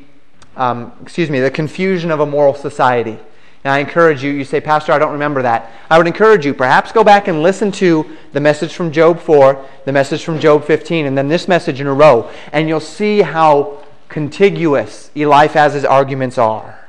um, 0.55 0.93
excuse 1.01 1.29
me, 1.29 1.39
the 1.39 1.49
confusion 1.49 2.11
of 2.11 2.19
a 2.19 2.25
moral 2.25 2.53
society. 2.53 3.17
And 3.63 3.73
I 3.73 3.79
encourage 3.79 4.23
you, 4.23 4.31
you 4.31 4.45
say, 4.45 4.61
Pastor, 4.61 4.91
I 4.91 4.99
don't 4.99 5.11
remember 5.11 5.41
that. 5.41 5.71
I 5.89 5.97
would 5.97 6.07
encourage 6.07 6.45
you, 6.45 6.53
perhaps 6.53 6.91
go 6.91 7.03
back 7.03 7.27
and 7.27 7.41
listen 7.41 7.71
to 7.73 8.05
the 8.31 8.39
message 8.39 8.73
from 8.73 8.91
Job 8.91 9.19
4, 9.19 9.65
the 9.85 9.91
message 9.91 10.23
from 10.23 10.39
Job 10.39 10.63
15, 10.63 11.07
and 11.07 11.17
then 11.17 11.27
this 11.27 11.47
message 11.47 11.81
in 11.81 11.87
a 11.87 11.93
row. 11.93 12.29
And 12.53 12.69
you'll 12.69 12.79
see 12.79 13.21
how 13.21 13.83
contiguous 14.07 15.11
Eliphaz's 15.15 15.85
arguments 15.85 16.37
are 16.37 16.87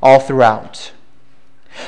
all 0.00 0.20
throughout. 0.20 0.92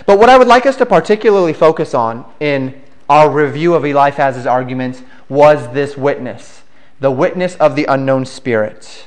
But 0.07 0.18
what 0.18 0.28
I 0.28 0.38
would 0.38 0.49
like 0.49 0.66
us 0.66 0.76
to 0.76 0.87
particularly 0.87 1.52
focus 1.52 1.95
on 1.95 2.25
in 2.40 2.80
our 3.09 3.30
review 3.30 3.75
of 3.75 3.85
Eliphaz's 3.85 4.47
arguments 4.47 5.02
was 5.28 5.73
this 5.73 5.97
witness, 5.97 6.62
the 7.00 7.11
witness 7.11 7.57
of 7.57 7.76
the 7.76 7.87
unknown 7.87 8.26
spirit. 8.26 9.07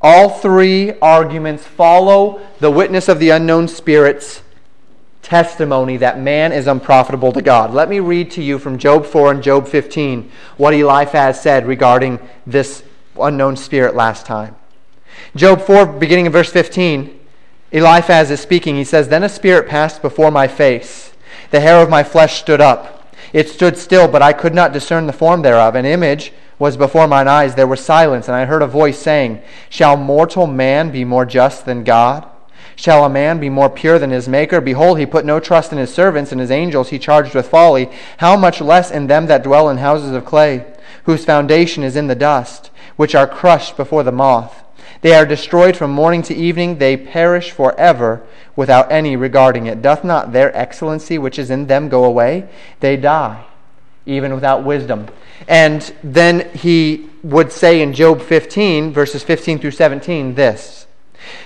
All 0.00 0.28
three 0.28 0.98
arguments 1.00 1.64
follow 1.64 2.40
the 2.60 2.70
witness 2.70 3.08
of 3.08 3.18
the 3.18 3.30
unknown 3.30 3.68
spirit's 3.68 4.42
testimony 5.22 5.96
that 5.96 6.20
man 6.20 6.52
is 6.52 6.68
unprofitable 6.68 7.32
to 7.32 7.42
God. 7.42 7.74
Let 7.74 7.88
me 7.88 7.98
read 7.98 8.30
to 8.32 8.42
you 8.42 8.60
from 8.60 8.78
Job 8.78 9.04
4 9.04 9.32
and 9.32 9.42
Job 9.42 9.66
15 9.66 10.30
what 10.56 10.74
Eliphaz 10.74 11.40
said 11.40 11.66
regarding 11.66 12.20
this 12.46 12.84
unknown 13.18 13.56
spirit 13.56 13.96
last 13.96 14.26
time. 14.26 14.54
Job 15.34 15.62
4, 15.62 15.86
beginning 15.86 16.26
in 16.26 16.32
verse 16.32 16.52
15, 16.52 17.18
Eliphaz 17.72 18.30
is 18.30 18.40
speaking. 18.40 18.76
He 18.76 18.84
says, 18.84 19.08
Then 19.08 19.22
a 19.22 19.28
spirit 19.28 19.68
passed 19.68 20.02
before 20.02 20.30
my 20.30 20.48
face. 20.48 21.12
The 21.50 21.60
hair 21.60 21.82
of 21.82 21.90
my 21.90 22.02
flesh 22.02 22.40
stood 22.40 22.60
up. 22.60 23.14
It 23.32 23.48
stood 23.48 23.76
still, 23.76 24.08
but 24.08 24.22
I 24.22 24.32
could 24.32 24.54
not 24.54 24.72
discern 24.72 25.06
the 25.06 25.12
form 25.12 25.42
thereof. 25.42 25.74
An 25.74 25.84
image 25.84 26.32
was 26.58 26.76
before 26.76 27.06
mine 27.06 27.28
eyes. 27.28 27.54
There 27.54 27.66
was 27.66 27.84
silence, 27.84 28.28
and 28.28 28.36
I 28.36 28.44
heard 28.44 28.62
a 28.62 28.66
voice 28.66 28.98
saying, 28.98 29.42
Shall 29.68 29.96
mortal 29.96 30.46
man 30.46 30.90
be 30.90 31.04
more 31.04 31.26
just 31.26 31.66
than 31.66 31.84
God? 31.84 32.26
Shall 32.76 33.04
a 33.04 33.10
man 33.10 33.40
be 33.40 33.48
more 33.48 33.70
pure 33.70 33.98
than 33.98 34.10
his 34.10 34.28
Maker? 34.28 34.60
Behold, 34.60 34.98
he 34.98 35.06
put 35.06 35.24
no 35.24 35.40
trust 35.40 35.72
in 35.72 35.78
his 35.78 35.92
servants, 35.92 36.30
and 36.30 36.40
his 36.40 36.50
angels 36.50 36.90
he 36.90 36.98
charged 36.98 37.34
with 37.34 37.48
folly. 37.48 37.90
How 38.18 38.36
much 38.36 38.60
less 38.60 38.90
in 38.90 39.06
them 39.06 39.26
that 39.26 39.42
dwell 39.42 39.70
in 39.70 39.78
houses 39.78 40.12
of 40.12 40.26
clay, 40.26 40.66
whose 41.04 41.24
foundation 41.24 41.82
is 41.82 41.96
in 41.96 42.06
the 42.06 42.14
dust, 42.14 42.70
which 42.96 43.14
are 43.14 43.26
crushed 43.26 43.76
before 43.76 44.02
the 44.02 44.12
moth? 44.12 44.62
They 45.02 45.14
are 45.14 45.26
destroyed 45.26 45.76
from 45.76 45.90
morning 45.90 46.22
to 46.22 46.34
evening, 46.34 46.78
they 46.78 46.96
perish 46.96 47.50
forever 47.50 48.22
without 48.54 48.90
any 48.90 49.16
regarding 49.16 49.66
it. 49.66 49.82
Doth 49.82 50.04
not 50.04 50.32
their 50.32 50.56
excellency 50.56 51.18
which 51.18 51.38
is 51.38 51.50
in 51.50 51.66
them 51.66 51.88
go 51.88 52.04
away? 52.04 52.48
They 52.80 52.96
die, 52.96 53.44
even 54.06 54.34
without 54.34 54.64
wisdom. 54.64 55.08
And 55.46 55.94
then 56.02 56.50
he 56.50 57.08
would 57.22 57.52
say 57.52 57.82
in 57.82 57.92
Job 57.92 58.22
15, 58.22 58.92
verses 58.92 59.22
15 59.22 59.58
through 59.58 59.72
17, 59.72 60.34
this 60.34 60.86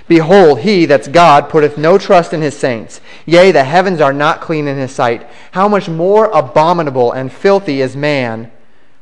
Behold, 0.09 0.61
he, 0.61 0.87
that's 0.87 1.09
God, 1.09 1.49
putteth 1.49 1.79
no 1.79 1.97
trust 1.97 2.33
in 2.33 2.43
his 2.43 2.57
saints. 2.57 3.01
Yea, 3.27 3.51
the 3.51 3.65
heavens 3.65 4.01
are 4.01 4.13
not 4.13 4.41
clean 4.41 4.69
in 4.69 4.77
his 4.77 4.93
sight. 4.93 5.27
How 5.53 5.69
much 5.69 5.89
more 5.89 6.27
abominable 6.27 7.13
and 7.13 7.33
filthy 7.33 7.81
is 7.81 7.97
man, 7.97 8.51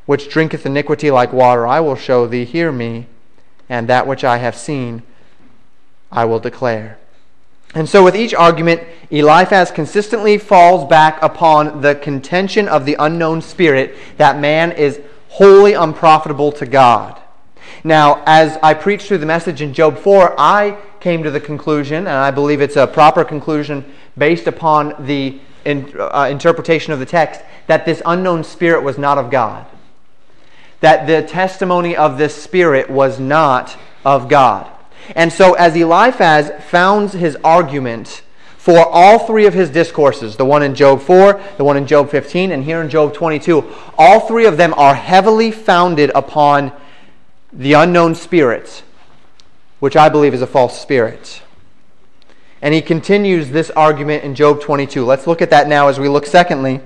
which 0.06 0.30
drinketh 0.30 0.66
iniquity 0.66 1.10
like 1.10 1.32
water? 1.32 1.66
I 1.66 1.80
will 1.80 1.96
show 1.96 2.26
thee, 2.26 2.44
hear 2.44 2.70
me, 2.70 3.06
and 3.68 3.88
that 3.88 4.06
which 4.06 4.24
I 4.24 4.38
have 4.38 4.56
seen 4.56 5.02
I 6.10 6.24
will 6.24 6.40
declare. 6.40 6.98
And 7.74 7.88
so, 7.88 8.02
with 8.02 8.16
each 8.16 8.32
argument, 8.32 8.82
Eliphaz 9.10 9.70
consistently 9.70 10.38
falls 10.38 10.88
back 10.88 11.18
upon 11.22 11.82
the 11.82 11.94
contention 11.94 12.66
of 12.66 12.86
the 12.86 12.96
unknown 12.98 13.42
spirit 13.42 13.94
that 14.16 14.38
man 14.38 14.72
is 14.72 15.00
wholly 15.28 15.74
unprofitable 15.74 16.50
to 16.52 16.66
God. 16.66 17.20
Now, 17.84 18.22
as 18.26 18.58
I 18.62 18.72
preached 18.72 19.06
through 19.06 19.18
the 19.18 19.26
message 19.26 19.60
in 19.60 19.74
Job 19.74 19.98
4, 19.98 20.34
I 20.38 20.78
came 21.00 21.22
to 21.22 21.30
the 21.30 21.40
conclusion, 21.40 21.98
and 21.98 22.08
I 22.08 22.30
believe 22.30 22.60
it's 22.62 22.76
a 22.76 22.86
proper 22.86 23.24
conclusion 23.24 23.84
based 24.16 24.46
upon 24.46 24.94
the 25.06 25.38
in, 25.64 25.94
uh, 25.98 26.28
interpretation 26.30 26.94
of 26.94 26.98
the 26.98 27.06
text, 27.06 27.42
that 27.66 27.84
this 27.84 28.00
unknown 28.06 28.42
spirit 28.44 28.82
was 28.82 28.96
not 28.96 29.18
of 29.18 29.30
God. 29.30 29.66
That 30.80 31.06
the 31.06 31.22
testimony 31.22 31.96
of 31.96 32.18
this 32.18 32.40
spirit 32.40 32.88
was 32.88 33.18
not 33.18 33.76
of 34.04 34.28
God. 34.28 34.70
And 35.16 35.32
so, 35.32 35.54
as 35.54 35.74
Eliphaz 35.74 36.52
founds 36.64 37.14
his 37.14 37.36
argument 37.42 38.22
for 38.56 38.86
all 38.86 39.20
three 39.20 39.46
of 39.46 39.54
his 39.54 39.70
discourses 39.70 40.36
the 40.36 40.44
one 40.44 40.62
in 40.62 40.74
Job 40.74 41.00
4, 41.00 41.40
the 41.56 41.64
one 41.64 41.76
in 41.76 41.86
Job 41.86 42.10
15, 42.10 42.52
and 42.52 42.64
here 42.64 42.82
in 42.82 42.90
Job 42.90 43.14
22 43.14 43.64
all 43.96 44.20
three 44.20 44.44
of 44.44 44.56
them 44.56 44.74
are 44.74 44.94
heavily 44.94 45.50
founded 45.50 46.10
upon 46.14 46.72
the 47.52 47.72
unknown 47.72 48.14
spirits, 48.14 48.82
which 49.80 49.96
I 49.96 50.08
believe 50.08 50.34
is 50.34 50.42
a 50.42 50.46
false 50.46 50.78
spirit. 50.80 51.42
And 52.60 52.74
he 52.74 52.82
continues 52.82 53.50
this 53.50 53.70
argument 53.70 54.24
in 54.24 54.34
Job 54.34 54.60
22. 54.60 55.04
Let's 55.04 55.26
look 55.26 55.40
at 55.40 55.50
that 55.50 55.68
now 55.68 55.88
as 55.88 55.98
we 55.98 56.08
look, 56.08 56.26
secondly, 56.26 56.80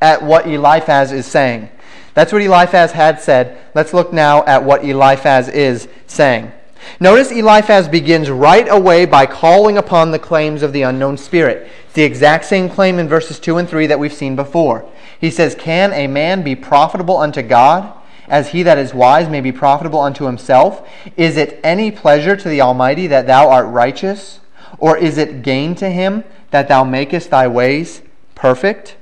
at 0.00 0.22
what 0.22 0.46
Eliphaz 0.46 1.12
is 1.12 1.26
saying. 1.26 1.68
That's 2.14 2.32
what 2.32 2.42
Eliphaz 2.42 2.92
had 2.92 3.20
said. 3.20 3.58
Let's 3.74 3.92
look 3.92 4.12
now 4.12 4.44
at 4.44 4.64
what 4.64 4.84
Eliphaz 4.84 5.48
is 5.48 5.88
saying. 6.06 6.52
Notice 7.00 7.30
Eliphaz 7.30 7.88
begins 7.88 8.30
right 8.30 8.66
away 8.70 9.04
by 9.04 9.26
calling 9.26 9.78
upon 9.78 10.10
the 10.10 10.18
claims 10.18 10.62
of 10.62 10.72
the 10.72 10.82
unknown 10.82 11.16
spirit. 11.16 11.68
It's 11.86 11.94
the 11.94 12.02
exact 12.02 12.44
same 12.44 12.68
claim 12.68 12.98
in 12.98 13.08
verses 13.08 13.40
2 13.40 13.58
and 13.58 13.68
3 13.68 13.86
that 13.86 13.98
we've 13.98 14.12
seen 14.12 14.36
before. 14.36 14.88
He 15.18 15.30
says, 15.30 15.54
Can 15.54 15.92
a 15.92 16.06
man 16.06 16.42
be 16.42 16.54
profitable 16.54 17.16
unto 17.16 17.42
God, 17.42 17.92
as 18.28 18.50
he 18.50 18.62
that 18.62 18.78
is 18.78 18.94
wise 18.94 19.28
may 19.28 19.40
be 19.40 19.52
profitable 19.52 20.00
unto 20.00 20.26
himself? 20.26 20.86
Is 21.16 21.36
it 21.36 21.58
any 21.64 21.90
pleasure 21.90 22.36
to 22.36 22.48
the 22.48 22.60
Almighty 22.60 23.06
that 23.08 23.26
thou 23.26 23.48
art 23.48 23.66
righteous? 23.66 24.40
Or 24.78 24.96
is 24.96 25.18
it 25.18 25.42
gain 25.42 25.74
to 25.76 25.90
him 25.90 26.24
that 26.50 26.68
thou 26.68 26.84
makest 26.84 27.30
thy 27.30 27.48
ways 27.48 28.02
perfect? 28.34 28.96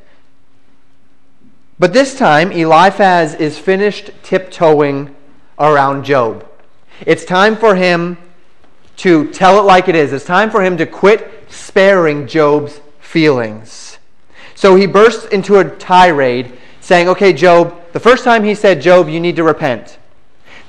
But 1.82 1.92
this 1.92 2.16
time, 2.16 2.52
Eliphaz 2.52 3.34
is 3.34 3.58
finished 3.58 4.12
tiptoeing 4.22 5.16
around 5.58 6.04
Job. 6.04 6.46
It's 7.04 7.24
time 7.24 7.56
for 7.56 7.74
him 7.74 8.18
to 8.98 9.28
tell 9.32 9.58
it 9.58 9.64
like 9.64 9.88
it 9.88 9.96
is. 9.96 10.12
It's 10.12 10.24
time 10.24 10.48
for 10.48 10.62
him 10.62 10.76
to 10.76 10.86
quit 10.86 11.42
sparing 11.48 12.28
Job's 12.28 12.80
feelings. 13.00 13.98
So 14.54 14.76
he 14.76 14.86
bursts 14.86 15.24
into 15.32 15.56
a 15.56 15.64
tirade 15.64 16.56
saying, 16.80 17.08
Okay, 17.08 17.32
Job, 17.32 17.76
the 17.92 17.98
first 17.98 18.22
time 18.22 18.44
he 18.44 18.54
said, 18.54 18.80
Job, 18.80 19.08
you 19.08 19.18
need 19.18 19.34
to 19.34 19.42
repent. 19.42 19.98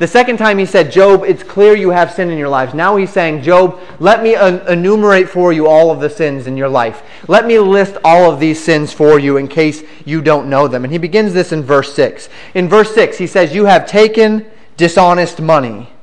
The 0.04 0.08
second 0.08 0.36
time 0.36 0.58
he 0.58 0.66
said, 0.66 0.92
Job, 0.92 1.24
it's 1.24 1.44
clear 1.44 1.78
you 1.78 1.92
have 1.92 2.12
sin 2.12 2.30
in 2.30 2.38
your 2.38 2.50
lives. 2.50 2.74
Now 2.74 2.98
he's 2.98 3.10
saying, 3.10 3.42
Job, 3.42 3.80
let 4.02 4.22
me 4.22 4.36
enumerate 4.36 5.30
for 5.30 5.54
you 5.54 5.66
all 5.66 5.92
of 5.92 6.02
the 6.02 6.10
sins 6.10 6.46
in 6.46 6.58
your 6.58 6.68
life. 6.68 7.04
Let 7.30 7.48
me 7.48 7.58
list 7.58 7.96
all 8.04 8.30
of 8.30 8.38
these 8.38 8.62
sins 8.62 8.92
for 8.92 9.18
you 9.18 9.38
in 9.38 9.48
case 9.48 9.82
you 10.04 10.22
don't 10.22 10.50
know 10.50 10.68
them. 10.68 10.84
And 10.84 10.92
he 10.92 11.00
begins 11.00 11.34
this 11.34 11.54
in 11.54 11.64
verse 11.64 11.94
6. 11.94 12.28
In 12.54 12.68
verse 12.68 12.94
6, 12.94 13.18
he 13.18 13.28
says, 13.28 13.56
You 13.56 13.64
have 13.64 13.88
taken 13.88 14.46
dishonest 14.76 15.40
money 15.40 15.94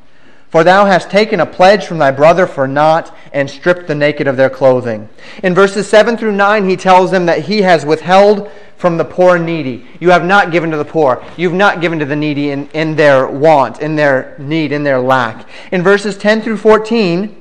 for 0.50 0.64
thou 0.64 0.84
hast 0.84 1.10
taken 1.10 1.38
a 1.38 1.46
pledge 1.46 1.86
from 1.86 1.98
thy 1.98 2.10
brother 2.10 2.44
for 2.44 2.66
naught, 2.66 3.16
and 3.32 3.48
stripped 3.48 3.86
the 3.86 3.94
naked 3.94 4.26
of 4.26 4.36
their 4.36 4.50
clothing. 4.50 5.08
In 5.44 5.54
verses 5.54 5.88
7 5.88 6.16
through 6.16 6.32
9, 6.32 6.68
he 6.68 6.76
tells 6.76 7.12
them 7.12 7.26
that 7.26 7.44
he 7.44 7.62
has 7.62 7.86
withheld 7.86 8.50
from 8.80 8.96
the 8.96 9.04
poor 9.04 9.36
and 9.36 9.44
needy. 9.44 9.86
You 10.00 10.08
have 10.08 10.24
not 10.24 10.50
given 10.50 10.70
to 10.70 10.78
the 10.78 10.86
poor. 10.86 11.22
You've 11.36 11.52
not 11.52 11.82
given 11.82 11.98
to 11.98 12.06
the 12.06 12.16
needy 12.16 12.48
in, 12.50 12.66
in 12.70 12.96
their 12.96 13.28
want, 13.28 13.82
in 13.82 13.94
their 13.94 14.34
need, 14.38 14.72
in 14.72 14.84
their 14.84 14.98
lack. 14.98 15.46
In 15.70 15.82
verses 15.82 16.16
10 16.16 16.40
through 16.40 16.56
14, 16.56 17.36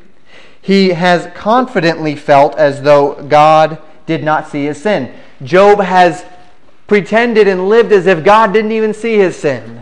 he 0.62 0.90
has 0.90 1.32
confidently 1.34 2.18
felt 2.18 2.58
as 2.58 2.82
though 2.82 3.24
God 3.24 3.82
did 4.06 4.22
not 4.22 4.50
see 4.50 4.66
his 4.66 4.82
sin. 4.82 5.14
Job 5.42 5.80
has 5.80 6.26
pretended 6.88 7.48
and 7.48 7.70
lived 7.70 7.94
as 7.94 8.06
if 8.06 8.26
God 8.26 8.52
didn't 8.52 8.74
even 8.74 8.94
see 8.94 9.16
his 9.16 9.38
sin. 9.38 9.82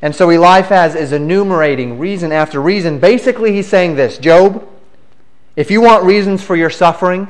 And 0.00 0.14
so 0.14 0.30
Eliphaz 0.30 0.94
is 0.94 1.12
enumerating 1.12 1.98
reason 1.98 2.32
after 2.32 2.58
reason. 2.58 3.00
Basically, 3.00 3.52
he's 3.52 3.68
saying 3.68 3.96
this 3.96 4.16
Job, 4.16 4.66
if 5.56 5.70
you 5.70 5.82
want 5.82 6.04
reasons 6.04 6.42
for 6.42 6.56
your 6.56 6.70
suffering, 6.70 7.28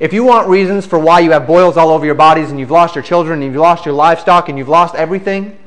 if 0.00 0.12
you 0.12 0.24
want 0.24 0.48
reasons 0.48 0.86
for 0.86 0.98
why 0.98 1.20
you 1.20 1.32
have 1.32 1.46
boils 1.46 1.76
all 1.76 1.90
over 1.90 2.06
your 2.06 2.14
bodies 2.14 2.50
and 2.50 2.58
you've 2.58 2.70
lost 2.70 2.94
your 2.94 3.04
children 3.04 3.42
and 3.42 3.52
you've 3.52 3.60
lost 3.60 3.84
your 3.84 3.94
livestock 3.94 4.48
and 4.48 4.58
you've 4.58 4.68
lost 4.68 4.94
everything, 4.94 5.58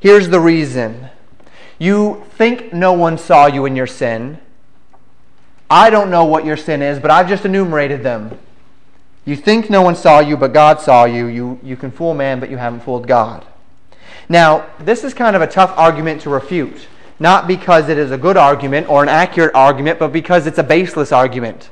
here's 0.00 0.28
the 0.28 0.40
reason. 0.40 1.08
You 1.78 2.24
think 2.36 2.72
no 2.72 2.92
one 2.92 3.18
saw 3.18 3.46
you 3.46 3.66
in 3.66 3.76
your 3.76 3.86
sin. 3.86 4.38
I 5.68 5.88
don't 5.88 6.10
know 6.10 6.24
what 6.24 6.44
your 6.44 6.56
sin 6.56 6.82
is, 6.82 6.98
but 6.98 7.10
I've 7.10 7.28
just 7.28 7.44
enumerated 7.44 8.02
them. 8.02 8.38
You 9.24 9.36
think 9.36 9.70
no 9.70 9.82
one 9.82 9.94
saw 9.94 10.20
you, 10.20 10.36
but 10.36 10.52
God 10.52 10.80
saw 10.80 11.04
you. 11.04 11.26
You, 11.26 11.60
you 11.62 11.76
can 11.76 11.90
fool 11.90 12.14
man, 12.14 12.40
but 12.40 12.50
you 12.50 12.56
haven't 12.56 12.80
fooled 12.80 13.06
God. 13.06 13.46
Now, 14.28 14.66
this 14.78 15.04
is 15.04 15.14
kind 15.14 15.36
of 15.36 15.42
a 15.42 15.46
tough 15.46 15.76
argument 15.76 16.22
to 16.22 16.30
refute, 16.30 16.88
not 17.18 17.46
because 17.46 17.88
it 17.88 17.98
is 17.98 18.10
a 18.10 18.18
good 18.18 18.36
argument 18.36 18.88
or 18.88 19.02
an 19.02 19.08
accurate 19.08 19.54
argument, 19.54 19.98
but 19.98 20.12
because 20.12 20.46
it's 20.46 20.58
a 20.58 20.62
baseless 20.62 21.12
argument. 21.12 21.70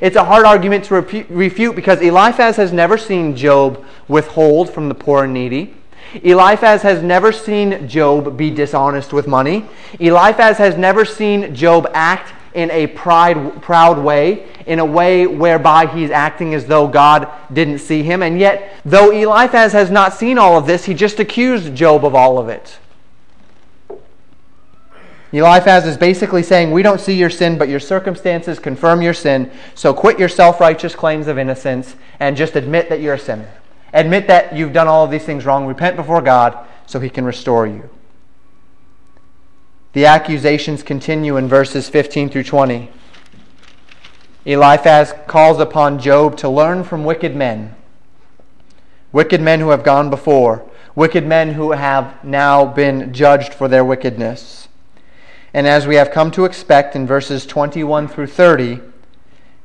It's 0.00 0.16
a 0.16 0.24
hard 0.24 0.44
argument 0.46 0.84
to 0.86 0.94
refute 0.94 1.76
because 1.76 2.00
Eliphaz 2.00 2.56
has 2.56 2.72
never 2.72 2.98
seen 2.98 3.36
Job 3.36 3.84
withhold 4.08 4.70
from 4.70 4.88
the 4.88 4.94
poor 4.94 5.24
and 5.24 5.34
needy. 5.34 5.74
Eliphaz 6.22 6.82
has 6.82 7.02
never 7.02 7.32
seen 7.32 7.88
Job 7.88 8.36
be 8.36 8.50
dishonest 8.50 9.12
with 9.12 9.26
money. 9.26 9.66
Eliphaz 9.98 10.58
has 10.58 10.76
never 10.76 11.04
seen 11.04 11.54
Job 11.54 11.88
act 11.92 12.32
in 12.54 12.70
a 12.70 12.86
pride, 12.86 13.60
proud 13.62 13.98
way, 13.98 14.46
in 14.66 14.78
a 14.78 14.84
way 14.84 15.26
whereby 15.26 15.86
he's 15.86 16.10
acting 16.10 16.54
as 16.54 16.66
though 16.66 16.86
God 16.86 17.28
didn't 17.52 17.80
see 17.80 18.02
him. 18.04 18.22
And 18.22 18.38
yet, 18.38 18.76
though 18.84 19.10
Eliphaz 19.10 19.72
has 19.72 19.90
not 19.90 20.14
seen 20.14 20.38
all 20.38 20.56
of 20.56 20.66
this, 20.66 20.84
he 20.84 20.94
just 20.94 21.18
accused 21.18 21.74
Job 21.74 22.04
of 22.04 22.14
all 22.14 22.38
of 22.38 22.48
it. 22.48 22.78
Eliphaz 25.34 25.84
is 25.84 25.96
basically 25.96 26.44
saying, 26.44 26.70
We 26.70 26.82
don't 26.84 27.00
see 27.00 27.14
your 27.14 27.28
sin, 27.28 27.58
but 27.58 27.68
your 27.68 27.80
circumstances 27.80 28.60
confirm 28.60 29.02
your 29.02 29.14
sin. 29.14 29.50
So 29.74 29.92
quit 29.92 30.16
your 30.16 30.28
self 30.28 30.60
righteous 30.60 30.94
claims 30.94 31.26
of 31.26 31.38
innocence 31.38 31.96
and 32.20 32.36
just 32.36 32.54
admit 32.54 32.88
that 32.88 33.00
you're 33.00 33.14
a 33.14 33.18
sinner. 33.18 33.50
Admit 33.92 34.28
that 34.28 34.54
you've 34.54 34.72
done 34.72 34.86
all 34.86 35.04
of 35.04 35.10
these 35.10 35.24
things 35.24 35.44
wrong. 35.44 35.66
Repent 35.66 35.96
before 35.96 36.22
God 36.22 36.56
so 36.86 37.00
he 37.00 37.10
can 37.10 37.24
restore 37.24 37.66
you. 37.66 37.90
The 39.92 40.06
accusations 40.06 40.84
continue 40.84 41.36
in 41.36 41.48
verses 41.48 41.88
15 41.88 42.28
through 42.28 42.44
20. 42.44 42.90
Eliphaz 44.44 45.14
calls 45.26 45.58
upon 45.58 45.98
Job 45.98 46.36
to 46.38 46.48
learn 46.48 46.84
from 46.84 47.04
wicked 47.04 47.34
men, 47.34 47.74
wicked 49.10 49.40
men 49.40 49.58
who 49.58 49.70
have 49.70 49.82
gone 49.82 50.10
before, 50.10 50.68
wicked 50.94 51.26
men 51.26 51.54
who 51.54 51.72
have 51.72 52.22
now 52.24 52.64
been 52.64 53.12
judged 53.12 53.52
for 53.52 53.66
their 53.66 53.84
wickedness. 53.84 54.63
And 55.54 55.68
as 55.68 55.86
we 55.86 55.94
have 55.94 56.10
come 56.10 56.32
to 56.32 56.46
expect 56.46 56.96
in 56.96 57.06
verses 57.06 57.46
21 57.46 58.08
through 58.08 58.26
30, 58.26 58.80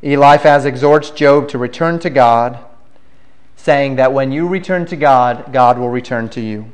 Eliphaz 0.03 0.63
exhorts 0.63 1.09
Job 1.09 1.49
to 1.49 1.57
return 1.57 1.97
to 1.99 2.11
God, 2.11 2.59
saying 3.55 3.95
that 3.95 4.13
when 4.13 4.31
you 4.31 4.47
return 4.47 4.85
to 4.85 4.95
God, 4.95 5.51
God 5.51 5.79
will 5.79 5.89
return 5.89 6.29
to 6.29 6.41
you. 6.41 6.71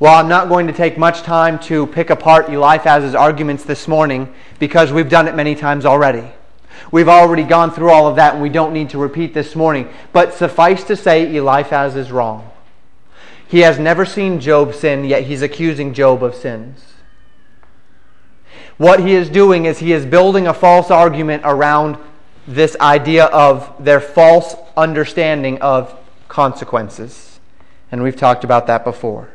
Well, 0.00 0.14
I'm 0.14 0.28
not 0.28 0.48
going 0.48 0.68
to 0.68 0.72
take 0.72 0.96
much 0.96 1.20
time 1.20 1.58
to 1.64 1.86
pick 1.88 2.08
apart 2.08 2.48
Eliphaz's 2.48 3.14
arguments 3.14 3.64
this 3.64 3.86
morning 3.86 4.32
because 4.58 4.90
we've 4.90 5.10
done 5.10 5.28
it 5.28 5.34
many 5.34 5.54
times 5.54 5.84
already. 5.84 6.26
We've 6.90 7.08
already 7.10 7.42
gone 7.42 7.72
through 7.72 7.90
all 7.90 8.06
of 8.06 8.16
that 8.16 8.32
and 8.32 8.42
we 8.42 8.48
don't 8.48 8.72
need 8.72 8.88
to 8.90 8.98
repeat 8.98 9.34
this 9.34 9.54
morning. 9.54 9.92
But 10.14 10.32
suffice 10.32 10.82
to 10.84 10.96
say, 10.96 11.36
Eliphaz 11.36 11.94
is 11.94 12.10
wrong. 12.10 12.50
He 13.48 13.60
has 13.60 13.78
never 13.78 14.06
seen 14.06 14.40
Job 14.40 14.74
sin, 14.74 15.04
yet 15.04 15.24
he's 15.24 15.42
accusing 15.42 15.92
Job 15.92 16.22
of 16.22 16.34
sins. 16.34 16.87
What 18.78 19.00
he 19.00 19.14
is 19.14 19.28
doing 19.28 19.64
is 19.64 19.80
he 19.80 19.92
is 19.92 20.06
building 20.06 20.46
a 20.46 20.54
false 20.54 20.90
argument 20.90 21.42
around 21.44 21.98
this 22.46 22.76
idea 22.80 23.24
of 23.26 23.74
their 23.84 24.00
false 24.00 24.54
understanding 24.76 25.60
of 25.60 25.94
consequences. 26.28 27.40
And 27.90 28.04
we've 28.04 28.16
talked 28.16 28.44
about 28.44 28.68
that 28.68 28.84
before. 28.84 29.30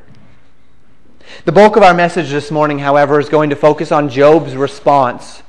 The 1.44 1.52
bulk 1.52 1.76
of 1.76 1.84
our 1.84 1.94
message 1.94 2.30
this 2.30 2.52
morning, 2.52 2.80
however, 2.80 3.20
is 3.20 3.28
going 3.28 3.50
to 3.50 3.56
focus 3.56 3.92
on 3.92 4.10
Job's 4.10 4.56
response 4.56 5.44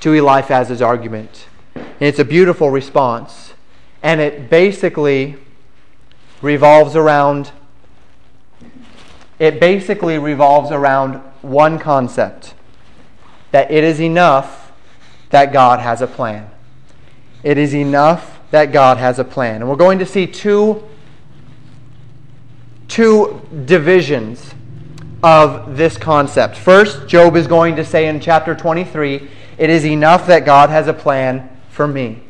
to 0.00 0.14
Eliphaz's 0.14 0.80
argument. 0.80 1.46
And 1.74 1.84
it's 2.00 2.18
a 2.18 2.24
beautiful 2.24 2.70
response. 2.70 3.52
And 4.02 4.20
it 4.20 4.48
basically 4.48 5.36
revolves 6.40 6.96
around 6.96 7.52
it 9.38 9.60
basically 9.60 10.18
revolves 10.18 10.70
around 10.70 11.16
one 11.42 11.78
concept 11.78 12.54
that 13.50 13.70
it 13.70 13.84
is 13.84 14.00
enough 14.00 14.72
that 15.30 15.52
God 15.52 15.80
has 15.80 16.02
a 16.02 16.06
plan. 16.06 16.50
It 17.42 17.58
is 17.58 17.74
enough 17.74 18.40
that 18.50 18.72
God 18.72 18.98
has 18.98 19.18
a 19.18 19.24
plan. 19.24 19.56
And 19.56 19.68
we're 19.68 19.76
going 19.76 19.98
to 19.98 20.06
see 20.06 20.26
two, 20.26 20.82
two 22.88 23.40
divisions 23.64 24.54
of 25.22 25.76
this 25.76 25.96
concept. 25.96 26.56
First, 26.56 27.08
Job 27.08 27.36
is 27.36 27.46
going 27.46 27.76
to 27.76 27.84
say 27.84 28.08
in 28.08 28.20
chapter 28.20 28.54
23 28.54 29.28
it 29.58 29.70
is 29.70 29.86
enough 29.86 30.26
that 30.26 30.44
God 30.44 30.70
has 30.70 30.86
a 30.86 30.92
plan 30.92 31.48
for 31.70 31.86
me. 31.86 32.22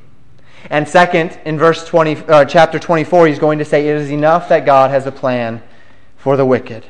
And 0.70 0.88
second, 0.88 1.38
in 1.44 1.58
verse 1.58 1.86
20, 1.86 2.16
uh, 2.28 2.44
chapter 2.44 2.78
24, 2.78 3.28
he's 3.28 3.38
going 3.38 3.58
to 3.58 3.64
say, 3.64 3.88
It 3.88 3.96
is 3.96 4.10
enough 4.10 4.48
that 4.48 4.64
God 4.64 4.90
has 4.90 5.06
a 5.06 5.12
plan 5.12 5.62
for 6.16 6.36
the 6.36 6.44
wicked. 6.44 6.84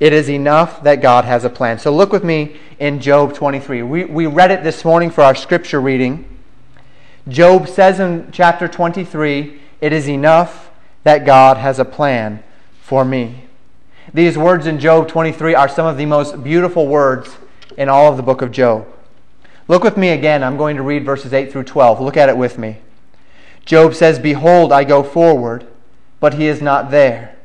It 0.00 0.12
is 0.12 0.30
enough 0.30 0.82
that 0.84 1.02
God 1.02 1.24
has 1.24 1.44
a 1.44 1.50
plan. 1.50 1.78
So 1.78 1.94
look 1.94 2.12
with 2.12 2.22
me 2.22 2.56
in 2.78 3.00
Job 3.00 3.34
23. 3.34 3.82
We, 3.82 4.04
we 4.04 4.26
read 4.26 4.50
it 4.50 4.62
this 4.62 4.84
morning 4.84 5.10
for 5.10 5.22
our 5.22 5.34
scripture 5.34 5.80
reading. 5.80 6.38
Job 7.28 7.68
says 7.68 8.00
in 8.00 8.30
chapter 8.32 8.68
23, 8.68 9.60
It 9.80 9.92
is 9.92 10.08
enough 10.08 10.70
that 11.04 11.26
God 11.26 11.56
has 11.56 11.78
a 11.78 11.84
plan 11.84 12.42
for 12.80 13.04
me. 13.04 13.44
These 14.14 14.38
words 14.38 14.66
in 14.66 14.78
Job 14.78 15.08
23 15.08 15.54
are 15.54 15.68
some 15.68 15.86
of 15.86 15.96
the 15.96 16.06
most 16.06 16.42
beautiful 16.42 16.86
words 16.86 17.36
in 17.76 17.88
all 17.88 18.10
of 18.10 18.16
the 18.16 18.22
book 18.22 18.42
of 18.42 18.50
Job. 18.50 18.86
Look 19.66 19.84
with 19.84 19.96
me 19.96 20.10
again. 20.10 20.42
I'm 20.42 20.56
going 20.56 20.76
to 20.76 20.82
read 20.82 21.04
verses 21.04 21.34
8 21.34 21.52
through 21.52 21.64
12. 21.64 22.00
Look 22.00 22.16
at 22.16 22.30
it 22.30 22.36
with 22.36 22.56
me. 22.56 22.78
Job 23.66 23.94
says, 23.94 24.18
Behold, 24.18 24.72
I 24.72 24.84
go 24.84 25.02
forward, 25.02 25.66
but 26.20 26.34
he 26.34 26.46
is 26.46 26.62
not 26.62 26.90
there. 26.90 27.36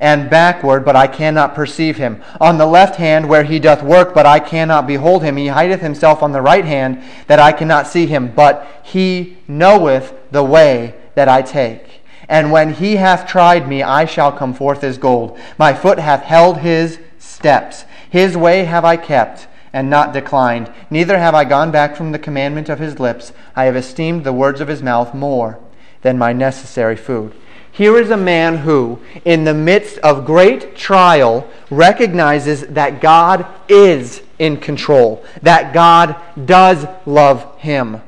And 0.00 0.30
backward, 0.30 0.84
but 0.84 0.96
I 0.96 1.06
cannot 1.06 1.54
perceive 1.54 1.98
him. 1.98 2.22
On 2.40 2.56
the 2.56 2.66
left 2.66 2.96
hand, 2.96 3.28
where 3.28 3.44
he 3.44 3.58
doth 3.58 3.82
work, 3.82 4.14
but 4.14 4.24
I 4.24 4.40
cannot 4.40 4.86
behold 4.86 5.22
him. 5.22 5.36
He 5.36 5.48
hideth 5.48 5.82
himself 5.82 6.22
on 6.22 6.32
the 6.32 6.40
right 6.40 6.64
hand, 6.64 7.02
that 7.26 7.38
I 7.38 7.52
cannot 7.52 7.86
see 7.86 8.06
him. 8.06 8.32
But 8.34 8.66
he 8.82 9.36
knoweth 9.46 10.14
the 10.30 10.42
way 10.42 10.94
that 11.14 11.28
I 11.28 11.42
take. 11.42 12.00
And 12.30 12.50
when 12.50 12.74
he 12.74 12.96
hath 12.96 13.28
tried 13.28 13.68
me, 13.68 13.82
I 13.82 14.04
shall 14.04 14.32
come 14.32 14.54
forth 14.54 14.84
as 14.84 14.98
gold. 14.98 15.38
My 15.58 15.74
foot 15.74 15.98
hath 15.98 16.22
held 16.22 16.58
his 16.58 16.98
steps. 17.18 17.84
His 18.08 18.36
way 18.36 18.64
have 18.64 18.84
I 18.84 18.96
kept 18.96 19.48
and 19.72 19.90
not 19.90 20.12
declined. 20.12 20.72
Neither 20.90 21.18
have 21.18 21.34
I 21.34 21.44
gone 21.44 21.70
back 21.70 21.96
from 21.96 22.12
the 22.12 22.18
commandment 22.18 22.68
of 22.68 22.78
his 22.78 22.98
lips. 22.98 23.32
I 23.54 23.64
have 23.64 23.76
esteemed 23.76 24.24
the 24.24 24.32
words 24.32 24.60
of 24.60 24.68
his 24.68 24.82
mouth 24.82 25.14
more 25.14 25.58
than 26.02 26.18
my 26.18 26.32
necessary 26.32 26.96
food. 26.96 27.34
Here 27.80 27.96
is 27.96 28.10
a 28.10 28.16
man 28.18 28.58
who, 28.58 28.98
in 29.24 29.44
the 29.44 29.54
midst 29.54 29.96
of 30.00 30.26
great 30.26 30.76
trial, 30.76 31.48
recognizes 31.70 32.66
that 32.66 33.00
God 33.00 33.46
is 33.70 34.20
in 34.38 34.58
control, 34.58 35.24
that 35.40 35.72
God 35.72 36.14
does 36.44 36.86
love 37.06 37.58
him. 37.58 38.02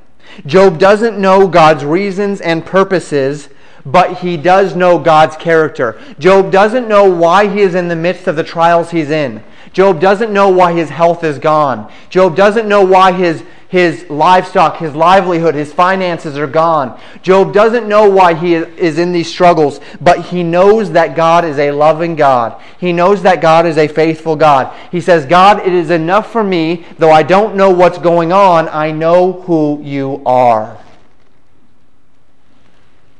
Job 0.44 0.78
doesn't 0.78 1.18
know 1.18 1.48
God's 1.48 1.86
reasons 1.86 2.42
and 2.42 2.66
purposes, 2.66 3.48
but 3.86 4.18
he 4.18 4.36
does 4.36 4.76
know 4.76 4.98
God's 4.98 5.36
character. 5.36 5.98
Job 6.18 6.52
doesn't 6.52 6.86
know 6.86 7.10
why 7.10 7.48
he 7.48 7.60
is 7.60 7.74
in 7.74 7.88
the 7.88 7.96
midst 7.96 8.26
of 8.26 8.36
the 8.36 8.44
trials 8.44 8.90
he's 8.90 9.08
in. 9.08 9.42
Job 9.72 10.00
doesn't 10.00 10.34
know 10.34 10.50
why 10.50 10.74
his 10.74 10.90
health 10.90 11.24
is 11.24 11.38
gone. 11.38 11.90
Job 12.10 12.36
doesn't 12.36 12.68
know 12.68 12.84
why 12.84 13.12
his, 13.12 13.42
his 13.72 14.04
livestock, 14.10 14.76
his 14.76 14.94
livelihood, 14.94 15.54
his 15.54 15.72
finances 15.72 16.36
are 16.36 16.46
gone. 16.46 17.00
Job 17.22 17.54
doesn't 17.54 17.88
know 17.88 18.06
why 18.06 18.34
he 18.34 18.52
is 18.52 18.98
in 18.98 19.12
these 19.12 19.32
struggles, 19.32 19.80
but 19.98 20.26
he 20.26 20.42
knows 20.42 20.92
that 20.92 21.16
God 21.16 21.46
is 21.46 21.58
a 21.58 21.70
loving 21.70 22.14
God. 22.14 22.60
He 22.78 22.92
knows 22.92 23.22
that 23.22 23.40
God 23.40 23.64
is 23.64 23.78
a 23.78 23.88
faithful 23.88 24.36
God. 24.36 24.76
He 24.90 25.00
says, 25.00 25.24
God, 25.24 25.66
it 25.66 25.72
is 25.72 25.88
enough 25.88 26.30
for 26.30 26.44
me, 26.44 26.84
though 26.98 27.12
I 27.12 27.22
don't 27.22 27.56
know 27.56 27.70
what's 27.70 27.96
going 27.96 28.30
on, 28.30 28.68
I 28.68 28.92
know 28.92 29.40
who 29.40 29.80
you 29.82 30.20
are. 30.26 30.76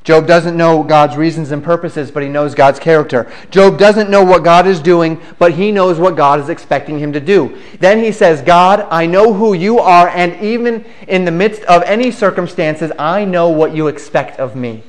Job 0.05 0.27
doesn't 0.27 0.57
know 0.57 0.83
God's 0.83 1.17
reasons 1.17 1.53
and 1.53 1.63
purposes, 1.63 2.11
but 2.11 2.25
he 2.25 2.29
knows 2.29 2.57
God's 2.57 2.81
character. 2.81 3.31
Job 3.51 3.79
doesn't 3.79 4.11
know 4.11 4.25
what 4.25 4.43
God 4.43 4.67
is 4.67 4.81
doing, 4.81 5.21
but 5.39 5.53
he 5.53 5.71
knows 5.71 5.99
what 5.99 6.17
God 6.17 6.41
is 6.41 6.49
expecting 6.49 6.99
him 6.99 7.13
to 7.13 7.21
do. 7.21 7.57
Then 7.79 8.01
he 8.01 8.11
says, 8.11 8.43
God, 8.43 8.87
I 8.91 9.07
know 9.07 9.33
who 9.33 9.55
you 9.55 9.79
are, 9.79 10.09
and 10.09 10.43
even 10.43 10.85
in 11.07 11.25
the 11.25 11.31
midst 11.31 11.63
of 11.65 11.85
any 11.85 12.11
circumstances, 12.11 12.91
I 12.99 13.25
know 13.25 13.49
what 13.49 13.77
you 13.77 13.87
expect 13.87 14.41
of 14.41 14.57
me. 14.57 14.83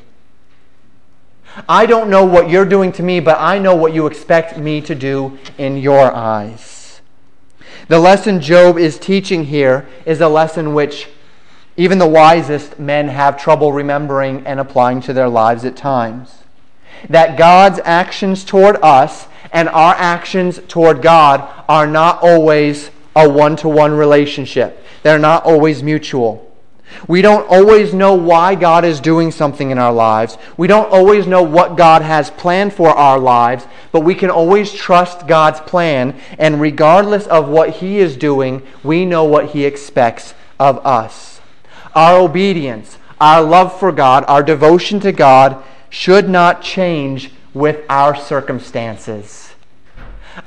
I 1.70 1.86
don't 1.86 2.10
know 2.10 2.26
what 2.26 2.50
you're 2.50 2.66
doing 2.66 2.92
to 2.94 3.04
me, 3.04 3.20
but 3.20 3.38
I 3.40 3.60
know 3.60 3.76
what 3.76 3.94
you 3.94 4.08
expect 4.08 4.58
me 4.58 4.82
to 4.82 4.96
do 4.96 5.38
in 5.60 5.78
your 5.78 6.12
eyes. 6.12 7.02
The 7.88 8.00
lesson 8.00 8.42
Job 8.42 8.80
is 8.80 8.98
teaching 8.98 9.46
here 9.46 9.88
is 10.06 10.22
a 10.22 10.30
lesson 10.30 10.74
which 10.74 11.10
even 11.76 11.98
the 11.98 12.08
wisest 12.08 12.80
men 12.80 13.08
have 13.08 13.42
trouble 13.42 13.74
remembering 13.74 14.46
and 14.46 14.60
applying 14.60 15.02
to 15.02 15.14
their 15.14 15.30
lives 15.30 15.66
at 15.66 15.76
times. 15.76 16.44
That 17.10 17.38
God's 17.38 17.80
actions 17.84 18.44
toward 18.44 18.78
us 18.84 19.28
and 19.52 19.68
our 19.70 19.96
actions 19.96 20.60
toward 20.68 21.02
God 21.02 21.48
are 21.68 21.88
not 21.88 22.22
always 22.22 22.92
a 23.16 23.30
one 23.30 23.56
to 23.58 23.70
one 23.70 23.94
relationship, 23.94 24.84
they're 25.04 25.20
not 25.20 25.46
always 25.46 25.84
mutual. 25.84 26.50
We 27.08 27.22
don't 27.24 27.48
always 27.50 27.94
know 27.94 28.14
why 28.14 28.54
God 28.56 28.86
is 28.86 29.00
doing 29.00 29.32
something 29.32 29.72
in 29.72 29.80
our 29.80 29.92
lives. 29.92 30.38
We 30.58 30.68
don't 30.68 30.92
always 30.92 31.26
know 31.26 31.42
what 31.42 31.76
God 31.76 32.04
has 32.04 32.30
planned 32.30 32.74
for 32.74 32.90
our 32.90 33.18
lives, 33.18 33.66
but 33.92 34.02
we 34.02 34.14
can 34.14 34.30
always 34.30 34.72
trust 34.72 35.28
God's 35.28 35.60
plan, 35.60 36.20
and 36.38 36.62
regardless 36.62 37.26
of 37.28 37.50
what 37.50 37.72
He 37.72 37.98
is 37.98 38.16
doing, 38.16 38.62
we 38.84 39.06
know 39.06 39.24
what 39.24 39.48
He 39.48 39.66
expects 39.66 40.36
of 40.60 40.86
us. 40.86 41.33
Our 41.96 42.20
obedience, 42.20 42.98
our 43.20 43.42
love 43.42 43.80
for 43.80 43.92
God, 43.92 44.26
our 44.28 44.44
devotion 44.44 45.00
to 45.02 45.12
God 45.12 45.64
should 45.90 46.28
not 46.28 46.62
change 46.62 47.32
with 47.54 47.86
our 47.90 48.16
circumstances. 48.16 49.54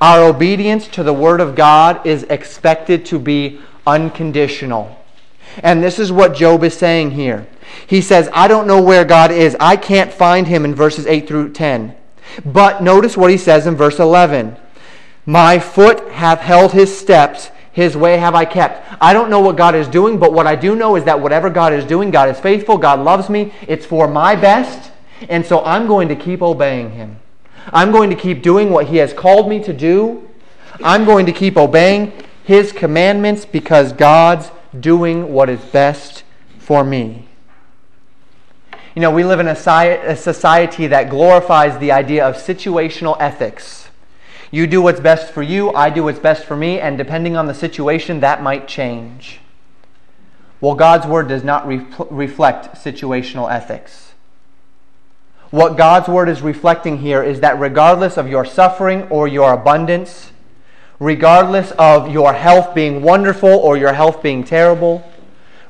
Our 0.01 0.25
obedience 0.25 0.89
to 0.89 1.03
the 1.03 1.13
Word 1.13 1.41
of 1.41 1.55
God 1.55 2.05
is 2.05 2.25
expected 2.25 3.07
to 3.07 3.19
be 3.19 3.61
unconditional. 3.87 5.01
And 5.63 5.83
this 5.83 5.99
is 5.99 6.11
what 6.11 6.35
Job 6.35 6.65
is 6.65 6.77
saying 6.77 7.13
here. 7.13 7.47
He 7.87 8.01
says, 8.01 8.29
I 8.33 8.49
don't 8.49 8.67
know 8.67 8.83
where 8.83 9.05
God 9.05 9.31
is. 9.31 9.57
I 9.61 9.77
can't 9.77 10.13
find 10.13 10.47
him 10.47 10.65
in 10.65 10.75
verses 10.75 11.07
8 11.07 11.29
through 11.29 11.53
10. 11.53 11.95
But 12.45 12.83
notice 12.83 13.17
what 13.17 13.31
he 13.31 13.39
says 13.39 13.67
in 13.67 13.77
verse 13.77 13.99
11 13.99 14.57
My 15.25 15.59
foot 15.59 16.11
hath 16.11 16.41
held 16.41 16.73
his 16.73 16.97
steps. 16.97 17.51
His 17.77 17.95
way 17.95 18.17
have 18.17 18.35
I 18.35 18.47
kept. 18.47 18.91
I 19.03 19.13
don't 19.13 19.29
know 19.29 19.41
what 19.41 19.57
God 19.57 19.75
is 19.75 19.87
doing, 19.87 20.19
but 20.19 20.33
what 20.33 20.47
I 20.47 20.57
do 20.57 20.75
know 20.75 20.97
is 20.97 21.05
that 21.05 21.21
whatever 21.21 21.51
God 21.51 21.75
is 21.75 21.85
doing, 21.85 22.11
God 22.11 22.31
is 22.31 22.41
faithful, 22.41 22.79
God 22.79 23.01
loves 23.01 23.29
me, 23.29 23.53
it's 23.69 23.85
for 23.85 24.09
my 24.09 24.35
best, 24.35 24.91
and 25.29 25.45
so 25.45 25.63
I'm 25.63 25.87
going 25.87 26.09
to 26.09 26.17
keep 26.17 26.41
obeying 26.41 26.93
him. 26.93 27.21
I'm 27.75 27.93
going 27.93 28.09
to 28.09 28.17
keep 28.17 28.43
doing 28.43 28.71
what 28.71 28.87
he 28.87 28.97
has 28.97 29.13
called 29.13 29.47
me 29.47 29.63
to 29.63 29.75
do. 29.75 30.27
I'm 30.83 31.05
going 31.05 31.27
to 31.27 31.33
keep 31.33 31.59
obeying 31.59 32.15
his 32.45 32.73
commandments 32.73 33.45
because 33.45 33.93
God's 33.93 34.51
doing 34.81 35.31
what 35.31 35.51
is 35.51 35.61
best 35.61 36.25
for 36.59 36.83
me. 36.83 37.29
You 38.95 39.03
know, 39.03 39.11
we 39.11 39.23
live 39.23 39.39
in 39.39 39.49
a 39.49 40.17
society 40.17 40.87
that 40.87 41.11
glorifies 41.11 41.79
the 41.79 41.93
idea 41.93 42.27
of 42.27 42.37
situational 42.37 43.19
ethics. 43.21 43.86
You 44.51 44.67
do 44.67 44.81
what's 44.81 45.01
best 45.01 45.33
for 45.33 45.43
you, 45.43 45.73
I 45.73 45.91
do 45.91 46.05
what's 46.05 46.19
best 46.19 46.45
for 46.45 46.57
me, 46.57 46.81
and 46.81 46.97
depending 46.97 47.37
on 47.37 47.47
the 47.47 47.55
situation, 47.55 48.21
that 48.21 48.43
might 48.43 48.69
change. 48.69 49.41
Well, 50.61 50.75
God's 50.75 51.07
word 51.07 51.29
does 51.29 51.45
not 51.45 51.67
re- 51.67 51.87
reflect 52.11 52.77
situational 52.77 53.53
ethics. 53.53 54.15
What 55.51 55.77
God's 55.77 56.09
word 56.09 56.29
is 56.29 56.43
reflecting 56.43 56.99
here 56.99 57.23
is 57.23 57.41
that 57.41 57.59
regardless 57.59 58.17
of 58.17 58.29
your 58.29 58.45
suffering 58.45 59.03
or 59.05 59.29
your 59.29 59.53
abundance, 59.53 60.33
regardless 60.99 61.73
of 61.73 62.11
your 62.11 62.33
health 62.33 62.75
being 62.75 63.03
wonderful 63.03 63.51
or 63.51 63.77
your 63.77 63.93
health 63.93 64.23
being 64.23 64.43
terrible, 64.43 65.09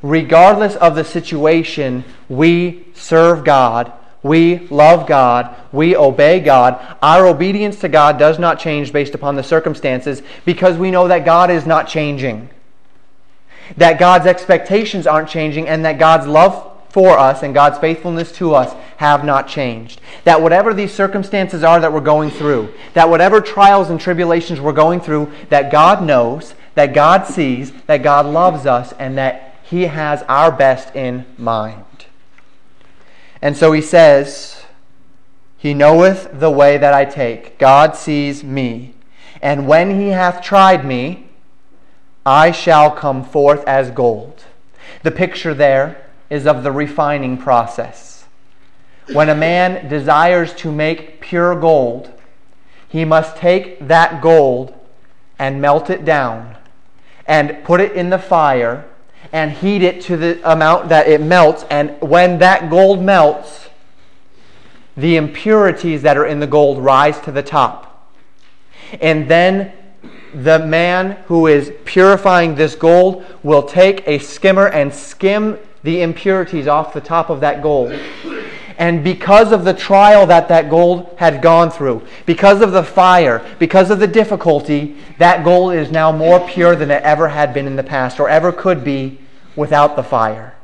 regardless 0.02 0.76
of 0.76 0.94
the 0.94 1.04
situation, 1.04 2.04
we 2.28 2.86
serve 2.94 3.44
God. 3.44 3.92
We 4.22 4.66
love 4.68 5.06
God. 5.06 5.54
We 5.72 5.96
obey 5.96 6.40
God. 6.40 6.96
Our 7.02 7.26
obedience 7.26 7.80
to 7.80 7.88
God 7.88 8.18
does 8.18 8.38
not 8.38 8.58
change 8.58 8.92
based 8.92 9.14
upon 9.14 9.36
the 9.36 9.42
circumstances 9.42 10.22
because 10.44 10.76
we 10.76 10.90
know 10.90 11.08
that 11.08 11.24
God 11.24 11.50
is 11.50 11.66
not 11.66 11.88
changing. 11.88 12.50
That 13.76 13.98
God's 13.98 14.26
expectations 14.26 15.06
aren't 15.06 15.28
changing 15.28 15.68
and 15.68 15.84
that 15.84 15.98
God's 15.98 16.26
love 16.26 16.72
for 16.88 17.18
us 17.18 17.42
and 17.42 17.52
God's 17.52 17.78
faithfulness 17.78 18.32
to 18.32 18.54
us 18.54 18.74
have 18.96 19.24
not 19.24 19.48
changed. 19.48 20.00
That 20.24 20.40
whatever 20.40 20.72
these 20.72 20.92
circumstances 20.92 21.62
are 21.62 21.78
that 21.80 21.92
we're 21.92 22.00
going 22.00 22.30
through, 22.30 22.72
that 22.94 23.10
whatever 23.10 23.40
trials 23.40 23.90
and 23.90 24.00
tribulations 24.00 24.60
we're 24.60 24.72
going 24.72 25.00
through, 25.00 25.30
that 25.50 25.70
God 25.70 26.02
knows, 26.02 26.54
that 26.74 26.94
God 26.94 27.26
sees, 27.26 27.72
that 27.82 28.02
God 28.02 28.26
loves 28.26 28.64
us, 28.66 28.92
and 28.98 29.18
that 29.18 29.58
He 29.62 29.82
has 29.82 30.22
our 30.22 30.50
best 30.50 30.94
in 30.96 31.26
mind. 31.36 31.85
And 33.46 33.56
so 33.56 33.70
He 33.70 33.80
says, 33.80 34.60
He 35.56 35.72
knoweth 35.72 36.40
the 36.40 36.50
way 36.50 36.78
that 36.78 36.92
I 36.92 37.04
take. 37.04 37.60
God 37.60 37.94
sees 37.94 38.42
me. 38.42 38.96
And 39.40 39.68
when 39.68 40.00
He 40.00 40.08
hath 40.08 40.42
tried 40.42 40.84
me, 40.84 41.28
I 42.26 42.50
shall 42.50 42.90
come 42.90 43.22
forth 43.22 43.62
as 43.68 43.92
gold. 43.92 44.42
The 45.04 45.12
picture 45.12 45.54
there 45.54 46.08
is 46.28 46.44
of 46.44 46.64
the 46.64 46.72
refining 46.72 47.38
process. 47.38 48.24
When 49.12 49.28
a 49.28 49.36
man 49.36 49.88
desires 49.88 50.52
to 50.54 50.72
make 50.72 51.20
pure 51.20 51.54
gold, 51.54 52.10
he 52.88 53.04
must 53.04 53.36
take 53.36 53.78
that 53.86 54.20
gold 54.20 54.74
and 55.38 55.62
melt 55.62 55.88
it 55.88 56.04
down 56.04 56.56
and 57.28 57.62
put 57.62 57.80
it 57.80 57.92
in 57.92 58.10
the 58.10 58.18
fire 58.18 58.86
and 59.32 59.52
heat 59.52 59.82
it 59.82 60.00
to 60.02 60.16
the 60.16 60.50
amount 60.50 60.88
that 60.88 61.08
it 61.08 61.20
melts. 61.20 61.64
And 61.70 62.00
when 62.00 62.38
that 62.38 62.70
gold 62.70 63.02
melts, 63.02 63.68
the 64.96 65.16
impurities 65.16 66.02
that 66.02 66.16
are 66.16 66.26
in 66.26 66.40
the 66.40 66.46
gold 66.46 66.78
rise 66.78 67.20
to 67.20 67.32
the 67.32 67.42
top. 67.42 68.10
And 69.00 69.28
then 69.28 69.72
the 70.34 70.58
man 70.58 71.12
who 71.26 71.46
is 71.46 71.72
purifying 71.84 72.54
this 72.54 72.74
gold 72.74 73.24
will 73.42 73.62
take 73.62 74.06
a 74.06 74.18
skimmer 74.18 74.68
and 74.68 74.92
skim 74.94 75.58
the 75.82 76.02
impurities 76.02 76.66
off 76.66 76.92
the 76.92 77.00
top 77.00 77.30
of 77.30 77.40
that 77.40 77.62
gold. 77.62 77.98
And 78.78 79.02
because 79.02 79.52
of 79.52 79.64
the 79.64 79.72
trial 79.72 80.26
that 80.26 80.48
that 80.48 80.68
gold 80.68 81.14
had 81.16 81.40
gone 81.40 81.70
through, 81.70 82.06
because 82.26 82.60
of 82.60 82.72
the 82.72 82.82
fire, 82.82 83.44
because 83.58 83.90
of 83.90 83.98
the 83.98 84.06
difficulty, 84.06 84.96
that 85.18 85.44
gold 85.44 85.74
is 85.74 85.90
now 85.90 86.12
more 86.12 86.46
pure 86.46 86.76
than 86.76 86.90
it 86.90 87.02
ever 87.02 87.28
had 87.28 87.54
been 87.54 87.66
in 87.66 87.76
the 87.76 87.82
past 87.82 88.20
or 88.20 88.28
ever 88.28 88.52
could 88.52 88.84
be 88.84 89.18
without 89.54 89.96
the 89.96 90.02
fire. 90.02 90.54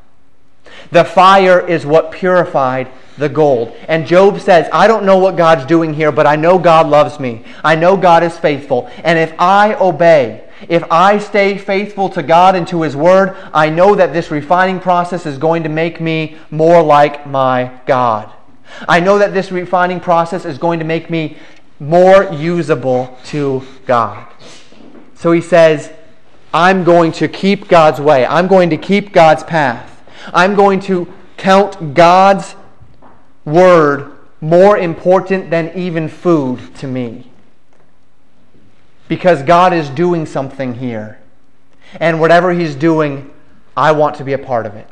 The 0.90 1.04
fire 1.04 1.66
is 1.66 1.86
what 1.86 2.12
purified 2.12 2.88
the 3.16 3.28
gold. 3.28 3.74
And 3.88 4.06
Job 4.06 4.40
says, 4.40 4.68
I 4.72 4.86
don't 4.86 5.04
know 5.04 5.18
what 5.18 5.36
God's 5.36 5.64
doing 5.64 5.94
here, 5.94 6.12
but 6.12 6.26
I 6.26 6.36
know 6.36 6.58
God 6.58 6.88
loves 6.88 7.18
me. 7.18 7.44
I 7.64 7.76
know 7.76 7.96
God 7.96 8.22
is 8.22 8.38
faithful. 8.38 8.90
And 9.04 9.18
if 9.18 9.34
I 9.38 9.74
obey, 9.74 10.44
if 10.68 10.84
I 10.90 11.18
stay 11.18 11.58
faithful 11.58 12.08
to 12.10 12.22
God 12.22 12.54
and 12.54 12.66
to 12.68 12.82
His 12.82 12.96
Word, 12.96 13.36
I 13.52 13.68
know 13.70 13.94
that 13.94 14.12
this 14.12 14.30
refining 14.30 14.80
process 14.80 15.26
is 15.26 15.38
going 15.38 15.62
to 15.62 15.68
make 15.68 16.00
me 16.00 16.36
more 16.50 16.82
like 16.82 17.26
my 17.26 17.80
God. 17.86 18.32
I 18.88 19.00
know 19.00 19.18
that 19.18 19.34
this 19.34 19.52
refining 19.52 20.00
process 20.00 20.44
is 20.44 20.58
going 20.58 20.78
to 20.78 20.84
make 20.84 21.10
me 21.10 21.36
more 21.78 22.32
usable 22.32 23.18
to 23.24 23.62
God. 23.86 24.26
So 25.14 25.32
he 25.32 25.40
says, 25.40 25.92
I'm 26.54 26.84
going 26.84 27.12
to 27.12 27.28
keep 27.28 27.68
God's 27.68 28.00
way. 28.00 28.24
I'm 28.24 28.46
going 28.46 28.70
to 28.70 28.76
keep 28.76 29.12
God's 29.12 29.42
path. 29.42 30.02
I'm 30.32 30.54
going 30.54 30.80
to 30.80 31.12
count 31.36 31.94
God's 31.94 32.54
word 33.44 34.12
more 34.40 34.78
important 34.78 35.50
than 35.50 35.76
even 35.76 36.08
food 36.08 36.74
to 36.76 36.86
me 36.86 37.31
because 39.12 39.42
God 39.42 39.74
is 39.74 39.90
doing 39.90 40.24
something 40.24 40.72
here. 40.72 41.18
And 42.00 42.18
whatever 42.18 42.50
He's 42.50 42.74
doing, 42.74 43.30
I 43.76 43.92
want 43.92 44.16
to 44.16 44.24
be 44.24 44.32
a 44.32 44.38
part 44.38 44.64
of 44.64 44.74
it 44.74 44.88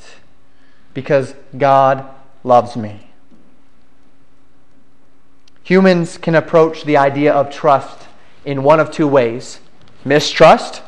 because 0.93 1.35
God 1.57 2.07
loves 2.45 2.77
me. 2.77 3.09
Humans 5.63 6.19
can 6.19 6.35
approach 6.35 6.85
the 6.85 6.99
idea 6.99 7.33
of 7.33 7.51
trust 7.51 8.09
in 8.45 8.63
one 8.63 8.79
of 8.79 8.91
two 8.91 9.09
ways 9.09 9.61
mistrust 10.05 10.83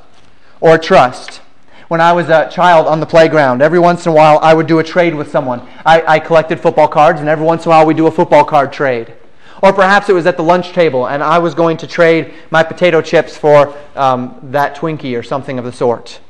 or 0.60 0.76
trust. 0.76 1.40
When 1.88 2.02
I 2.02 2.12
was 2.12 2.28
a 2.28 2.50
child 2.50 2.86
on 2.86 3.00
the 3.00 3.06
playground, 3.06 3.62
every 3.62 3.78
once 3.78 4.04
in 4.04 4.12
a 4.12 4.14
while 4.14 4.40
I 4.42 4.52
would 4.52 4.66
do 4.66 4.78
a 4.78 4.84
trade 4.84 5.14
with 5.14 5.30
someone. 5.30 5.66
I, 5.86 6.02
I 6.06 6.18
collected 6.18 6.60
football 6.60 6.88
cards, 6.88 7.20
and 7.20 7.30
every 7.30 7.46
once 7.46 7.64
in 7.64 7.72
a 7.72 7.74
while 7.74 7.86
we'd 7.86 7.96
do 7.96 8.08
a 8.08 8.10
football 8.10 8.44
card 8.44 8.74
trade. 8.74 9.14
Or 9.62 9.72
perhaps 9.72 10.08
it 10.08 10.12
was 10.12 10.26
at 10.26 10.36
the 10.36 10.42
lunch 10.42 10.72
table 10.72 11.06
and 11.06 11.22
I 11.22 11.38
was 11.38 11.54
going 11.54 11.76
to 11.78 11.86
trade 11.86 12.34
my 12.50 12.64
potato 12.64 13.00
chips 13.00 13.36
for 13.36 13.74
um, 13.94 14.38
that 14.50 14.76
Twinkie 14.76 15.16
or 15.16 15.22
something 15.22 15.58
of 15.58 15.64
the 15.64 15.72
sort. 15.72 16.20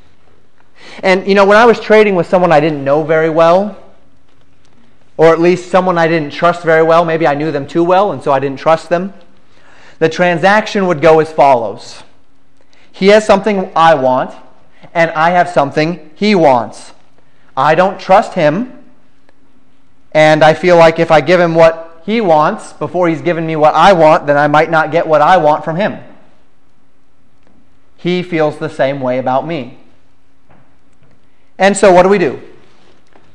And, 1.01 1.27
you 1.27 1.33
know, 1.33 1.45
when 1.45 1.57
I 1.57 1.65
was 1.65 1.79
trading 1.79 2.13
with 2.15 2.27
someone 2.27 2.51
I 2.51 2.59
didn't 2.59 2.83
know 2.83 3.03
very 3.03 3.31
well, 3.31 3.77
or 5.17 5.27
at 5.33 5.39
least 5.39 5.71
someone 5.71 5.97
I 5.97 6.07
didn't 6.07 6.31
trust 6.31 6.63
very 6.63 6.83
well, 6.83 7.05
maybe 7.05 7.25
I 7.25 7.33
knew 7.33 7.51
them 7.51 7.67
too 7.67 7.83
well 7.83 8.11
and 8.11 8.21
so 8.21 8.31
I 8.31 8.39
didn't 8.39 8.59
trust 8.59 8.89
them, 8.89 9.13
the 9.97 10.09
transaction 10.09 10.85
would 10.87 11.01
go 11.01 11.19
as 11.19 11.31
follows 11.31 12.03
He 12.91 13.07
has 13.07 13.25
something 13.25 13.71
I 13.75 13.95
want, 13.95 14.35
and 14.93 15.09
I 15.11 15.31
have 15.31 15.49
something 15.49 16.11
he 16.13 16.35
wants. 16.35 16.93
I 17.57 17.73
don't 17.73 17.99
trust 17.99 18.33
him, 18.33 18.83
and 20.11 20.43
I 20.43 20.53
feel 20.53 20.77
like 20.77 20.99
if 20.99 21.09
I 21.09 21.21
give 21.21 21.39
him 21.39 21.55
what 21.55 21.92
he 22.05 22.19
wants 22.19 22.73
before 22.73 23.07
he's 23.07 23.21
given 23.21 23.45
me 23.47 23.55
what 23.55 23.73
I 23.75 23.93
want, 23.93 24.27
then 24.27 24.37
I 24.37 24.47
might 24.47 24.69
not 24.69 24.91
get 24.91 25.07
what 25.07 25.21
I 25.21 25.37
want 25.37 25.63
from 25.63 25.77
him. 25.77 25.99
He 27.95 28.21
feels 28.21 28.57
the 28.57 28.69
same 28.69 28.99
way 28.99 29.17
about 29.17 29.47
me. 29.47 29.77
And 31.57 31.77
so 31.77 31.93
what 31.93 32.03
do 32.03 32.09
we 32.09 32.17
do? 32.17 32.41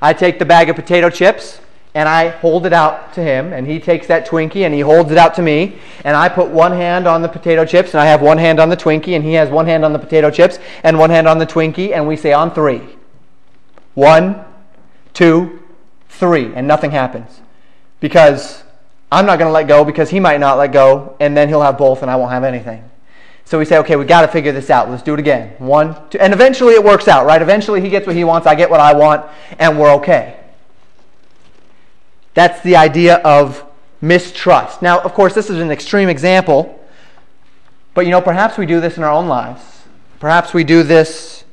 I 0.03 0.13
take 0.13 0.39
the 0.39 0.45
bag 0.45 0.69
of 0.69 0.77
potato 0.77 1.09
chips 1.09 1.61
and 1.95 2.07
I 2.07 2.29
hold 2.29 2.67
it 2.67 2.73
out 2.75 3.15
to 3.15 3.23
him, 3.23 3.53
and 3.53 3.67
he 3.67 3.81
takes 3.81 4.07
that 4.07 4.29
Twinkie 4.29 4.67
and 4.67 4.75
he 4.75 4.81
holds 4.81 5.11
it 5.11 5.17
out 5.17 5.35
to 5.37 5.43
me, 5.43 5.79
and 6.05 6.15
I 6.15 6.29
put 6.29 6.49
one 6.49 6.71
hand 6.71 7.09
on 7.09 7.23
the 7.23 7.29
potato 7.29 7.65
chips, 7.65 7.93
and 7.93 8.01
I 8.01 8.05
have 8.05 8.21
one 8.21 8.37
hand 8.39 8.61
on 8.61 8.69
the 8.69 8.77
Twinkie, 8.77 9.17
and 9.17 9.25
he 9.25 9.33
has 9.33 9.49
one 9.49 9.67
hand 9.67 9.85
on 9.85 9.95
the 9.95 9.99
potato 9.99 10.31
chips 10.31 10.59
and 10.85 10.99
one 10.99 11.11
hand 11.11 11.27
on 11.27 11.39
the 11.39 11.47
Twinkie, 11.47 11.93
and 11.93 12.07
we 12.07 12.15
say 12.15 12.33
on 12.33 12.55
three. 12.55 12.83
One, 13.95 14.45
two, 15.13 15.61
three, 16.09 16.53
and 16.55 16.69
nothing 16.69 16.91
happens 16.91 17.41
because 18.01 18.63
I'm 19.11 19.27
not 19.27 19.39
going 19.39 19.49
to 19.49 19.53
let 19.53 19.69
go 19.69 19.85
because 19.85 20.11
he 20.11 20.21
might 20.21 20.41
not 20.41 20.59
let 20.59 20.73
go, 20.73 21.17
and 21.21 21.37
then 21.37 21.49
he'll 21.49 21.63
have 21.63 21.79
both 21.79 22.03
and 22.03 22.11
I 22.11 22.17
won't 22.17 22.31
have 22.31 22.45
anything. 22.45 22.89
So 23.45 23.59
we 23.59 23.65
say, 23.65 23.79
okay, 23.79 23.97
we 23.97 24.05
got 24.05 24.23
to 24.23 24.29
figure 24.29 24.53
this 24.53 24.69
out. 24.69 24.91
Let's 24.91 25.03
do 25.03 25.15
it 25.15 25.21
again. 25.21 25.55
One, 25.59 25.97
two, 26.11 26.19
and 26.21 26.35
eventually 26.35 26.75
it 26.75 26.85
works 26.85 27.09
out, 27.09 27.25
right? 27.25 27.41
Eventually 27.41 27.81
he 27.81 27.89
gets 27.89 28.07
what 28.07 28.15
he 28.15 28.25
wants, 28.25 28.47
I 28.47 28.55
get 28.55 28.69
what 28.69 28.81
I 28.81 28.93
want, 28.93 29.25
and 29.59 29.79
we're 29.79 29.95
okay. 29.95 30.39
That's 32.35 32.61
the 32.63 32.77
idea 32.77 33.17
of 33.17 33.65
mistrust. 34.03 34.83
Now, 34.83 35.01
of 35.01 35.15
course, 35.15 35.35
this 35.35 35.49
is 35.49 35.59
an 35.59 35.71
extreme 35.71 36.11
example, 36.11 36.79
but 37.95 38.05
you 38.05 38.13
know, 38.13 38.21
perhaps 38.21 38.59
we 38.59 38.67
do 38.67 38.81
this 38.81 38.99
in 38.99 39.03
our 39.03 39.11
own 39.11 39.29
lives. 39.29 39.63
Perhaps 40.21 40.53
we 40.53 40.63
do 40.63 40.83
this 40.83 41.45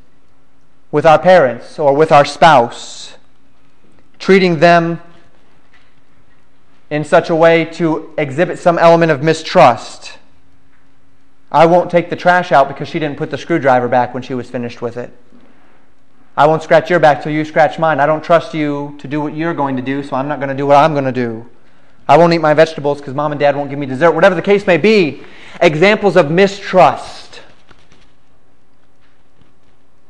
with 0.92 1.06
our 1.06 1.18
parents 1.18 1.80
or 1.80 1.96
with 1.96 2.12
our 2.12 2.26
spouse, 2.26 3.16
treating 4.20 4.60
them 4.60 5.02
in 6.90 7.04
such 7.04 7.30
a 7.30 7.36
way 7.36 7.66
to 7.66 8.14
exhibit 8.18 8.60
some 8.60 8.78
element 8.78 9.12
of 9.12 9.24
mistrust. 9.24 10.18
I 11.52 11.66
won't 11.66 11.90
take 11.90 12.10
the 12.10 12.16
trash 12.16 12.52
out 12.52 12.68
because 12.68 12.88
she 12.88 13.00
didn't 13.00 13.18
put 13.18 13.32
the 13.32 13.38
screwdriver 13.38 13.88
back 13.88 14.14
when 14.14 14.24
she 14.24 14.34
was 14.34 14.50
finished 14.50 14.82
with 14.82 14.98
it. 14.98 15.12
I 16.38 16.48
won't 16.48 16.62
scratch 16.62 16.90
your 16.90 17.00
back 17.00 17.24
till 17.24 17.32
you 17.32 17.46
scratch 17.46 17.80
mine. 17.80 18.00
I 18.00 18.06
don't 18.06 18.24
trust 18.24 18.54
you 18.54 18.96
to 19.00 19.08
do 19.08 19.22
what 19.22 19.36
you're 19.36 19.54
going 19.54 19.78
to 19.78 19.82
do, 19.82 20.04
so 20.04 20.16
I'm 20.16 20.28
not 20.28 20.40
going 20.40 20.50
to 20.50 20.56
do 20.56 20.68
what 20.68 20.76
I'm 20.76 20.92
going 20.92 21.06
to 21.06 21.12
do. 21.12 21.50
I 22.08 22.18
won't 22.18 22.34
eat 22.34 22.40
my 22.40 22.54
vegetables 22.54 23.00
because 23.00 23.14
mom 23.14 23.32
and 23.32 23.40
dad 23.40 23.56
won't 23.56 23.70
give 23.70 23.80
me 23.80 23.86
dessert. 23.86 24.12
Whatever 24.12 24.36
the 24.36 24.42
case 24.42 24.68
may 24.68 24.78
be, 24.78 25.24
examples 25.62 26.18
of 26.18 26.30
mistrust. 26.30 27.42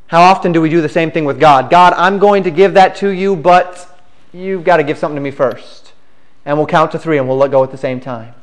How 0.08 0.22
often 0.22 0.52
do 0.52 0.62
we 0.62 0.70
do 0.70 0.82
the 0.82 0.90
same 0.90 1.12
thing 1.12 1.26
with 1.26 1.40
God? 1.40 1.70
God, 1.70 1.94
I'm 1.94 2.20
going 2.20 2.44
to 2.44 2.52
give 2.52 2.74
that 2.74 2.96
to 2.98 3.10
you, 3.10 3.36
but 3.36 3.88
you've 4.34 4.64
got 4.64 4.78
to 4.78 4.84
give 4.84 4.98
something 4.98 5.16
to 5.16 5.22
me 5.22 5.32
first. 5.32 5.85
And 6.46 6.58
we'll 6.58 6.68
count 6.68 6.92
to 6.92 7.00
three 7.00 7.18
and 7.18 7.28
we'll 7.28 7.38
let 7.38 7.52
go 7.52 7.64
at 7.64 7.72
the 7.72 7.78
same 7.78 8.00
time. 8.00 8.34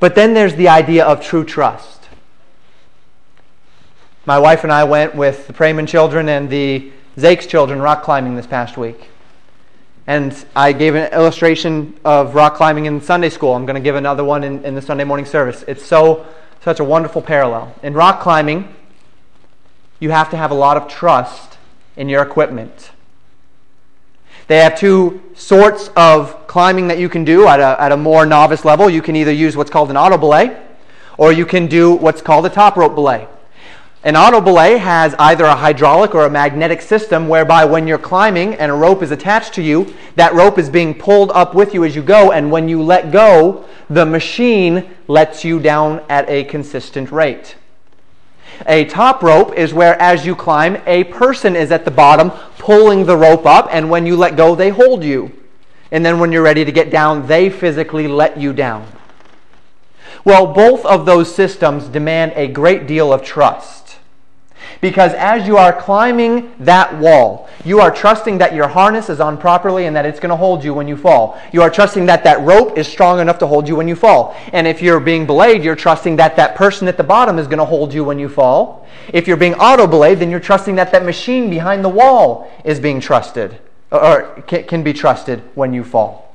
But 0.00 0.14
then 0.14 0.34
there's 0.34 0.54
the 0.54 0.68
idea 0.68 1.04
of 1.04 1.20
true 1.20 1.44
trust. 1.44 2.08
My 4.24 4.38
wife 4.38 4.64
and 4.64 4.72
I 4.72 4.84
went 4.84 5.14
with 5.14 5.46
the 5.46 5.52
Prayman 5.52 5.86
children 5.86 6.28
and 6.28 6.50
the 6.50 6.90
Zakes 7.16 7.48
children 7.48 7.80
rock 7.80 8.02
climbing 8.02 8.34
this 8.34 8.46
past 8.46 8.76
week. 8.76 9.08
And 10.06 10.44
I 10.54 10.72
gave 10.72 10.94
an 10.94 11.12
illustration 11.12 11.98
of 12.04 12.34
rock 12.34 12.54
climbing 12.54 12.86
in 12.86 13.00
Sunday 13.00 13.28
school. 13.28 13.54
I'm 13.54 13.66
going 13.66 13.74
to 13.74 13.80
give 13.80 13.96
another 13.96 14.24
one 14.24 14.44
in, 14.44 14.64
in 14.64 14.74
the 14.74 14.82
Sunday 14.82 15.04
morning 15.04 15.26
service. 15.26 15.64
It's 15.66 15.84
so 15.84 16.26
such 16.62 16.80
a 16.80 16.84
wonderful 16.84 17.22
parallel. 17.22 17.74
In 17.82 17.94
rock 17.94 18.20
climbing, 18.20 18.74
you 20.00 20.10
have 20.10 20.30
to 20.30 20.36
have 20.36 20.50
a 20.50 20.54
lot 20.54 20.76
of 20.76 20.88
trust 20.88 21.58
in 21.96 22.08
your 22.08 22.22
equipment. 22.22 22.90
They 24.48 24.58
have 24.58 24.78
two 24.78 25.22
sorts 25.34 25.90
of 25.96 26.45
climbing 26.46 26.88
that 26.88 26.98
you 26.98 27.08
can 27.08 27.24
do 27.24 27.46
at 27.46 27.60
a, 27.60 27.80
at 27.80 27.92
a 27.92 27.96
more 27.96 28.26
novice 28.26 28.64
level. 28.64 28.88
You 28.88 29.02
can 29.02 29.16
either 29.16 29.32
use 29.32 29.56
what's 29.56 29.70
called 29.70 29.90
an 29.90 29.96
auto 29.96 30.18
belay, 30.18 30.56
or 31.18 31.32
you 31.32 31.46
can 31.46 31.66
do 31.66 31.94
what's 31.94 32.22
called 32.22 32.46
a 32.46 32.50
top 32.50 32.76
rope 32.76 32.94
belay. 32.94 33.26
An 34.04 34.14
auto 34.14 34.40
belay 34.40 34.76
has 34.76 35.16
either 35.18 35.44
a 35.44 35.56
hydraulic 35.56 36.14
or 36.14 36.26
a 36.26 36.30
magnetic 36.30 36.80
system 36.80 37.26
whereby 37.26 37.64
when 37.64 37.88
you're 37.88 37.98
climbing 37.98 38.54
and 38.54 38.70
a 38.70 38.74
rope 38.74 39.02
is 39.02 39.10
attached 39.10 39.52
to 39.54 39.62
you, 39.62 39.92
that 40.14 40.32
rope 40.32 40.58
is 40.58 40.70
being 40.70 40.94
pulled 40.94 41.32
up 41.32 41.54
with 41.56 41.74
you 41.74 41.84
as 41.84 41.96
you 41.96 42.02
go, 42.02 42.30
and 42.30 42.52
when 42.52 42.68
you 42.68 42.80
let 42.80 43.10
go, 43.10 43.64
the 43.90 44.06
machine 44.06 44.88
lets 45.08 45.44
you 45.44 45.58
down 45.58 46.04
at 46.08 46.28
a 46.28 46.44
consistent 46.44 47.10
rate. 47.10 47.56
A 48.66 48.84
top 48.84 49.24
rope 49.24 49.54
is 49.54 49.74
where, 49.74 50.00
as 50.00 50.24
you 50.24 50.36
climb, 50.36 50.80
a 50.86 51.02
person 51.04 51.56
is 51.56 51.72
at 51.72 51.84
the 51.84 51.90
bottom 51.90 52.30
pulling 52.58 53.06
the 53.06 53.16
rope 53.16 53.44
up, 53.44 53.68
and 53.72 53.90
when 53.90 54.06
you 54.06 54.16
let 54.16 54.36
go, 54.36 54.54
they 54.54 54.70
hold 54.70 55.02
you. 55.02 55.32
And 55.90 56.04
then 56.04 56.18
when 56.18 56.32
you're 56.32 56.42
ready 56.42 56.64
to 56.64 56.72
get 56.72 56.90
down, 56.90 57.26
they 57.26 57.50
physically 57.50 58.08
let 58.08 58.38
you 58.38 58.52
down. 58.52 58.86
Well, 60.24 60.52
both 60.52 60.84
of 60.84 61.06
those 61.06 61.32
systems 61.32 61.86
demand 61.86 62.32
a 62.34 62.48
great 62.48 62.86
deal 62.86 63.12
of 63.12 63.22
trust. 63.22 63.98
Because 64.80 65.12
as 65.14 65.46
you 65.46 65.56
are 65.56 65.72
climbing 65.72 66.52
that 66.60 66.98
wall, 66.98 67.48
you 67.64 67.80
are 67.80 67.90
trusting 67.90 68.38
that 68.38 68.52
your 68.52 68.68
harness 68.68 69.08
is 69.08 69.20
on 69.20 69.38
properly 69.38 69.86
and 69.86 69.96
that 69.96 70.04
it's 70.04 70.20
going 70.20 70.30
to 70.30 70.36
hold 70.36 70.64
you 70.64 70.74
when 70.74 70.88
you 70.88 70.96
fall. 70.96 71.40
You 71.52 71.62
are 71.62 71.70
trusting 71.70 72.06
that 72.06 72.24
that 72.24 72.40
rope 72.40 72.76
is 72.76 72.86
strong 72.86 73.20
enough 73.20 73.38
to 73.38 73.46
hold 73.46 73.68
you 73.68 73.76
when 73.76 73.88
you 73.88 73.96
fall. 73.96 74.36
And 74.52 74.66
if 74.66 74.82
you're 74.82 75.00
being 75.00 75.26
belayed, 75.26 75.64
you're 75.64 75.76
trusting 75.76 76.16
that 76.16 76.36
that 76.36 76.56
person 76.56 76.88
at 76.88 76.96
the 76.96 77.04
bottom 77.04 77.38
is 77.38 77.46
going 77.46 77.58
to 77.58 77.64
hold 77.64 77.94
you 77.94 78.04
when 78.04 78.18
you 78.18 78.28
fall. 78.28 78.86
If 79.12 79.26
you're 79.28 79.36
being 79.36 79.54
auto 79.54 79.86
belayed, 79.86 80.18
then 80.18 80.30
you're 80.30 80.40
trusting 80.40 80.74
that 80.74 80.92
that 80.92 81.04
machine 81.04 81.48
behind 81.48 81.84
the 81.84 81.88
wall 81.88 82.50
is 82.64 82.80
being 82.80 83.00
trusted 83.00 83.60
Uh, 83.92 83.98
or 83.98 84.42
can 84.42 84.82
be 84.82 84.92
trusted 84.92 85.42
when 85.54 85.72
you 85.72 85.84
fall. 85.84 86.26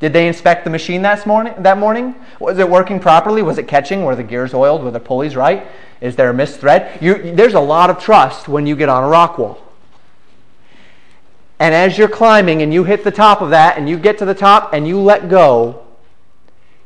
Did 0.00 0.12
they 0.12 0.26
inspect 0.28 0.64
the 0.64 0.70
machine 0.70 1.02
that 1.02 1.26
morning? 1.26 1.54
That 1.58 1.78
morning, 1.78 2.14
was 2.38 2.58
it 2.58 2.68
working 2.68 3.00
properly? 3.00 3.42
Was 3.42 3.58
it 3.58 3.68
catching? 3.68 4.04
Were 4.04 4.16
the 4.16 4.22
gears 4.22 4.54
oiled? 4.54 4.82
Were 4.82 4.90
the 4.90 5.00
pulleys 5.00 5.36
right? 5.36 5.66
Is 6.00 6.16
there 6.16 6.30
a 6.30 6.34
missed 6.34 6.60
thread? 6.60 7.02
You, 7.02 7.34
there's 7.34 7.54
a 7.54 7.60
lot 7.60 7.90
of 7.90 7.98
trust 7.98 8.48
when 8.48 8.66
you 8.66 8.76
get 8.76 8.88
on 8.88 9.04
a 9.04 9.08
rock 9.08 9.38
wall. 9.38 9.62
And 11.58 11.74
as 11.74 11.98
you're 11.98 12.08
climbing 12.08 12.62
and 12.62 12.72
you 12.72 12.84
hit 12.84 13.04
the 13.04 13.10
top 13.10 13.42
of 13.42 13.50
that 13.50 13.76
and 13.76 13.88
you 13.88 13.98
get 13.98 14.16
to 14.18 14.24
the 14.24 14.34
top 14.34 14.72
and 14.72 14.88
you 14.88 14.98
let 14.98 15.28
go, 15.28 15.84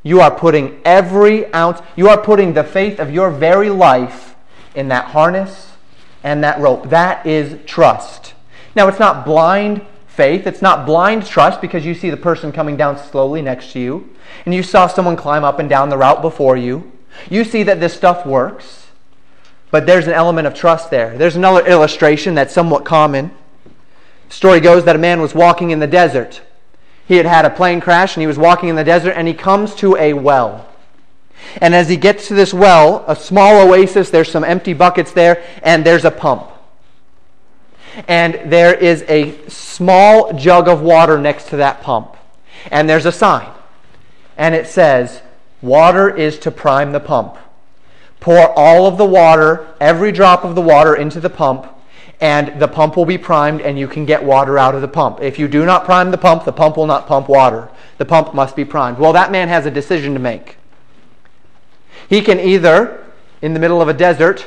you 0.02 0.20
are 0.20 0.32
putting 0.32 0.80
every 0.84 1.52
ounce, 1.54 1.80
you 1.94 2.08
are 2.08 2.20
putting 2.20 2.54
the 2.54 2.64
faith 2.64 2.98
of 2.98 3.12
your 3.12 3.30
very 3.30 3.70
life 3.70 4.34
in 4.74 4.88
that 4.88 5.06
harness 5.06 5.72
and 6.24 6.42
that 6.42 6.58
rope. 6.58 6.90
That 6.90 7.24
is 7.24 7.64
trust. 7.64 8.34
Now, 8.74 8.88
it's 8.88 8.98
not 8.98 9.24
blind 9.24 9.86
faith, 10.14 10.46
it's 10.46 10.62
not 10.62 10.86
blind 10.86 11.26
trust 11.26 11.60
because 11.60 11.84
you 11.84 11.94
see 11.94 12.10
the 12.10 12.16
person 12.16 12.52
coming 12.52 12.76
down 12.76 12.98
slowly 12.98 13.42
next 13.42 13.72
to 13.72 13.80
you 13.80 14.08
and 14.44 14.54
you 14.54 14.62
saw 14.62 14.86
someone 14.86 15.16
climb 15.16 15.44
up 15.44 15.58
and 15.58 15.68
down 15.68 15.88
the 15.88 15.98
route 15.98 16.22
before 16.22 16.56
you. 16.56 16.92
You 17.30 17.44
see 17.44 17.62
that 17.64 17.80
this 17.80 17.94
stuff 17.94 18.24
works. 18.24 18.88
But 19.70 19.86
there's 19.86 20.06
an 20.06 20.12
element 20.12 20.46
of 20.46 20.54
trust 20.54 20.90
there. 20.90 21.18
There's 21.18 21.36
another 21.36 21.66
illustration 21.66 22.34
that's 22.34 22.54
somewhat 22.54 22.84
common. 22.84 23.32
The 24.28 24.34
story 24.34 24.60
goes 24.60 24.84
that 24.84 24.94
a 24.94 25.00
man 25.00 25.20
was 25.20 25.34
walking 25.34 25.70
in 25.70 25.80
the 25.80 25.86
desert. 25.86 26.42
He 27.06 27.16
had 27.16 27.26
had 27.26 27.44
a 27.44 27.50
plane 27.50 27.80
crash 27.80 28.16
and 28.16 28.22
he 28.22 28.26
was 28.26 28.38
walking 28.38 28.68
in 28.68 28.76
the 28.76 28.84
desert 28.84 29.12
and 29.12 29.26
he 29.26 29.34
comes 29.34 29.74
to 29.76 29.96
a 29.96 30.12
well. 30.12 30.68
And 31.60 31.74
as 31.74 31.88
he 31.88 31.96
gets 31.96 32.28
to 32.28 32.34
this 32.34 32.54
well, 32.54 33.04
a 33.06 33.16
small 33.16 33.60
oasis, 33.60 34.10
there's 34.10 34.30
some 34.30 34.44
empty 34.44 34.72
buckets 34.72 35.12
there, 35.12 35.44
and 35.62 35.84
there's 35.84 36.04
a 36.04 36.10
pump. 36.10 36.50
And 38.08 38.52
there 38.52 38.74
is 38.74 39.04
a 39.08 39.48
small 39.48 40.32
jug 40.32 40.68
of 40.68 40.82
water 40.82 41.18
next 41.18 41.48
to 41.48 41.56
that 41.56 41.82
pump. 41.82 42.16
And 42.70 42.88
there's 42.88 43.06
a 43.06 43.12
sign. 43.12 43.50
And 44.36 44.54
it 44.54 44.66
says, 44.66 45.22
Water 45.62 46.14
is 46.14 46.38
to 46.40 46.50
prime 46.50 46.92
the 46.92 47.00
pump. 47.00 47.38
Pour 48.20 48.52
all 48.58 48.86
of 48.86 48.98
the 48.98 49.04
water, 49.04 49.66
every 49.80 50.12
drop 50.12 50.44
of 50.44 50.54
the 50.54 50.60
water, 50.60 50.94
into 50.94 51.20
the 51.20 51.30
pump, 51.30 51.66
and 52.20 52.60
the 52.60 52.68
pump 52.68 52.96
will 52.96 53.04
be 53.04 53.18
primed, 53.18 53.60
and 53.60 53.78
you 53.78 53.88
can 53.88 54.04
get 54.04 54.22
water 54.22 54.58
out 54.58 54.74
of 54.74 54.80
the 54.80 54.88
pump. 54.88 55.20
If 55.20 55.38
you 55.38 55.48
do 55.48 55.64
not 55.64 55.84
prime 55.84 56.10
the 56.10 56.18
pump, 56.18 56.44
the 56.44 56.52
pump 56.52 56.76
will 56.76 56.86
not 56.86 57.06
pump 57.06 57.28
water. 57.28 57.70
The 57.98 58.04
pump 58.04 58.34
must 58.34 58.56
be 58.56 58.64
primed. 58.64 58.98
Well, 58.98 59.12
that 59.12 59.32
man 59.32 59.48
has 59.48 59.66
a 59.66 59.70
decision 59.70 60.12
to 60.14 60.20
make. 60.20 60.56
He 62.08 62.20
can 62.20 62.38
either, 62.38 63.04
in 63.40 63.54
the 63.54 63.60
middle 63.60 63.80
of 63.80 63.88
a 63.88 63.94
desert, 63.94 64.46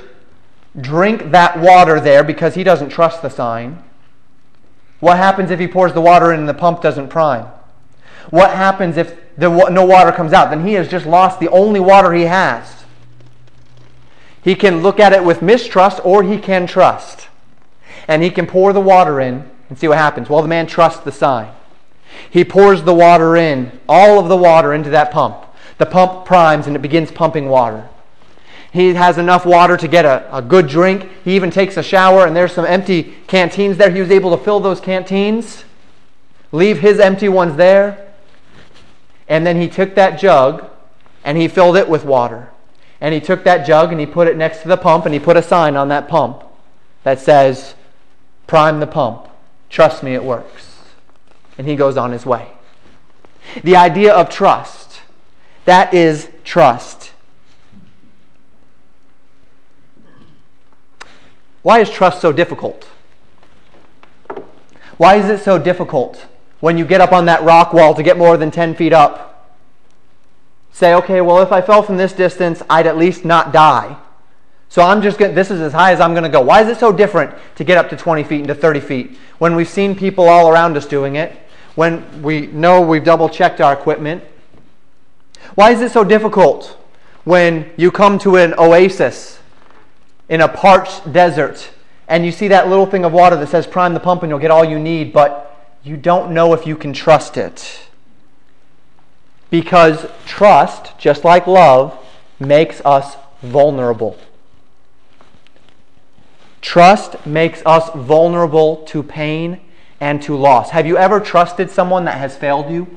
drink 0.80 1.32
that 1.32 1.60
water 1.60 1.99
there 1.99 2.23
because 2.23 2.56
he 2.56 2.63
doesn't 2.63 2.89
trust 2.89 3.21
the 3.21 3.30
sign. 3.30 3.84
What 4.99 5.17
happens 5.17 5.51
if 5.51 5.60
he 5.60 5.67
pours 5.67 5.93
the 5.93 6.01
water 6.01 6.34
in 6.34 6.39
and 6.39 6.49
the 6.49 6.53
pump 6.53 6.82
doesn't 6.82 7.10
prime? 7.10 7.45
What 8.30 8.51
happens 8.51 8.97
if 8.97 9.15
the, 9.38 9.49
no 9.69 9.86
water 9.86 10.12
comes 10.12 10.34
out? 10.34 10.49
Then 10.49 10.65
he 10.65 10.73
has 10.73 10.88
just 10.88 11.06
lost 11.06 11.39
the 11.39 11.49
only 11.49 11.80
water 11.80 12.13
he 12.13 12.23
has. 12.23 12.86
He 14.43 14.56
can 14.56 14.82
look 14.82 14.99
at 14.99 15.13
it 15.13 15.23
with 15.23 15.41
mistrust 15.41 15.99
or 16.03 16.23
he 16.23 16.38
can 16.38 16.67
trust. 16.67 17.27
And 18.08 18.23
he 18.23 18.30
can 18.30 18.47
pour 18.47 18.73
the 18.73 18.82
water 18.82 19.19
in 19.19 19.49
and 19.69 19.77
see 19.77 19.88
what 19.88 19.97
happens. 19.97 20.30
Well, 20.30 20.41
the 20.41 20.47
man 20.47 20.67
trusts 20.67 21.03
the 21.03 21.12
sign. 21.12 21.53
He 22.30 22.43
pours 22.43 22.84
the 22.84 22.93
water 22.93 23.36
in, 23.36 23.80
all 23.88 24.19
of 24.19 24.30
the 24.30 24.38
water 24.38 24.73
into 24.73 24.89
that 24.91 25.12
pump. 25.12 25.45
The 25.77 25.86
pump 25.86 26.25
primes 26.25 26.67
and 26.67 26.75
it 26.75 26.82
begins 26.82 27.12
pumping 27.12 27.49
water. 27.49 27.89
He 28.71 28.93
has 28.93 29.17
enough 29.17 29.45
water 29.45 29.77
to 29.77 29.88
get 29.88 30.06
a, 30.06 30.36
a 30.36 30.41
good 30.41 30.67
drink. 30.67 31.10
He 31.23 31.36
even 31.36 31.51
takes 31.51 31.77
a 31.77 31.84
shower, 31.84 32.25
and 32.25 32.36
there's 32.36 32.51
some 32.51 32.65
empty 32.65 33.15
canteens 33.27 33.77
there. 33.77 33.89
He 33.89 34.01
was 34.01 34.12
able 34.12 34.36
to 34.38 34.43
fill 34.43 34.60
those 34.60 34.80
canteens, 34.80 35.63
leave 36.51 36.80
his 36.80 36.99
empty 36.99 37.30
ones 37.30 37.56
there. 37.56 38.08
And 39.27 39.45
then 39.45 39.60
he 39.60 39.67
took 39.67 39.95
that 39.95 40.19
jug 40.19 40.69
and 41.23 41.38
he 41.38 41.47
filled 41.47 41.75
it 41.75 41.89
with 41.89 42.06
water. 42.06 42.49
And 43.01 43.13
he 43.13 43.19
took 43.19 43.43
that 43.43 43.67
jug 43.67 43.91
and 43.91 43.99
he 43.99 44.06
put 44.06 44.27
it 44.27 44.38
next 44.38 44.62
to 44.62 44.67
the 44.67 44.77
pump 44.77 45.06
and 45.06 45.13
he 45.13 45.19
put 45.19 45.38
a 45.38 45.43
sign 45.43 45.75
on 45.75 45.89
that 45.89 46.08
pump 46.08 46.43
that 47.03 47.19
says, 47.19 47.75
Prime 48.47 48.80
the 48.80 48.88
pump. 48.88 49.27
Trust 49.69 50.03
me, 50.03 50.13
it 50.13 50.23
works. 50.23 50.80
And 51.58 51.67
he 51.67 51.75
goes 51.75 51.97
on 51.97 52.12
his 52.12 52.25
way. 52.25 52.47
The 53.63 53.75
idea 53.75 54.13
of 54.13 54.30
trust, 54.30 55.01
that 55.65 55.93
is 55.93 56.30
trust. 56.43 57.06
Why 61.61 61.79
is 61.79 61.89
trust 61.89 62.21
so 62.21 62.31
difficult? 62.31 62.87
Why 64.97 65.15
is 65.15 65.29
it 65.29 65.43
so 65.43 65.59
difficult 65.59 66.25
when 66.59 66.77
you 66.77 66.85
get 66.85 67.01
up 67.01 67.11
on 67.11 67.25
that 67.25 67.43
rock 67.43 67.73
wall 67.73 67.93
to 67.93 68.03
get 68.03 68.17
more 68.17 68.37
than 68.37 68.51
10 68.51 68.75
feet 68.75 68.93
up? 68.93 69.27
say, 70.77 70.93
okay, 70.93 71.21
well, 71.21 71.41
if 71.41 71.51
I 71.51 71.59
fell 71.59 71.81
from 71.81 71.97
this 71.97 72.13
distance, 72.13 72.61
I'd 72.69 72.85
at 72.85 72.97
least 72.97 73.25
not 73.25 73.51
die. 73.51 73.97
So 74.69 74.83
I'm 74.83 75.01
just 75.01 75.17
going 75.17 75.33
this 75.33 75.49
is 75.49 75.59
as 75.59 75.73
high 75.73 75.91
as 75.91 75.99
I'm 75.99 76.11
going 76.11 76.23
to 76.23 76.29
go. 76.29 76.41
Why 76.41 76.61
is 76.61 76.67
it 76.67 76.77
so 76.77 76.91
different 76.91 77.33
to 77.55 77.63
get 77.63 77.79
up 77.79 77.89
to 77.89 77.97
20 77.97 78.23
feet 78.23 78.39
and 78.41 78.47
to 78.49 78.53
30 78.53 78.81
feet 78.81 79.17
when 79.39 79.55
we've 79.55 79.67
seen 79.67 79.95
people 79.95 80.29
all 80.29 80.49
around 80.49 80.77
us 80.77 80.85
doing 80.85 81.15
it, 81.15 81.35
when 81.73 82.21
we 82.21 82.45
know 82.47 82.81
we've 82.81 83.03
double 83.03 83.27
checked 83.27 83.59
our 83.59 83.73
equipment? 83.73 84.23
Why 85.55 85.71
is 85.71 85.81
it 85.81 85.91
so 85.91 86.03
difficult 86.03 86.77
when 87.23 87.71
you 87.75 87.89
come 87.89 88.19
to 88.19 88.35
an 88.35 88.53
oasis 88.59 89.37
in 90.29 90.41
a 90.41 90.47
parched 90.47 91.11
desert 91.11 91.71
and 92.07 92.25
you 92.25 92.31
see 92.31 92.47
that 92.47 92.69
little 92.69 92.85
thing 92.85 93.03
of 93.03 93.11
water 93.11 93.35
that 93.35 93.49
says 93.49 93.67
prime 93.67 93.93
the 93.93 93.99
pump 93.99 94.23
and 94.23 94.29
you'll 94.29 94.39
get 94.39 94.51
all 94.51 94.63
you 94.63 94.79
need, 94.79 95.11
but 95.11 95.55
you 95.83 95.97
don't 95.97 96.33
know 96.33 96.53
if 96.53 96.65
you 96.65 96.75
can 96.75 96.93
trust 96.93 97.37
it? 97.37 97.87
Because 99.49 100.05
trust, 100.25 100.97
just 100.97 101.23
like 101.23 101.47
love, 101.47 101.97
makes 102.39 102.81
us 102.85 103.17
vulnerable. 103.41 104.17
Trust 106.61 107.25
makes 107.25 107.61
us 107.65 107.89
vulnerable 107.95 108.77
to 108.85 109.03
pain 109.03 109.61
and 109.99 110.21
to 110.21 110.35
loss. 110.35 110.71
Have 110.71 110.85
you 110.85 110.97
ever 110.97 111.19
trusted 111.19 111.71
someone 111.71 112.05
that 112.05 112.17
has 112.17 112.35
failed 112.35 112.69
you? 112.69 112.87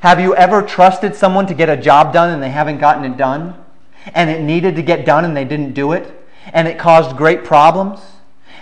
Have 0.00 0.20
you 0.20 0.34
ever 0.34 0.62
trusted 0.62 1.14
someone 1.14 1.46
to 1.46 1.54
get 1.54 1.68
a 1.68 1.76
job 1.76 2.12
done 2.12 2.30
and 2.30 2.42
they 2.42 2.50
haven't 2.50 2.78
gotten 2.78 3.04
it 3.04 3.16
done? 3.16 3.62
And 4.14 4.30
it 4.30 4.40
needed 4.40 4.76
to 4.76 4.82
get 4.82 5.04
done 5.04 5.24
and 5.24 5.36
they 5.36 5.44
didn't 5.44 5.72
do 5.72 5.92
it? 5.92 6.10
And 6.52 6.66
it 6.66 6.78
caused 6.78 7.16
great 7.16 7.44
problems? 7.44 8.00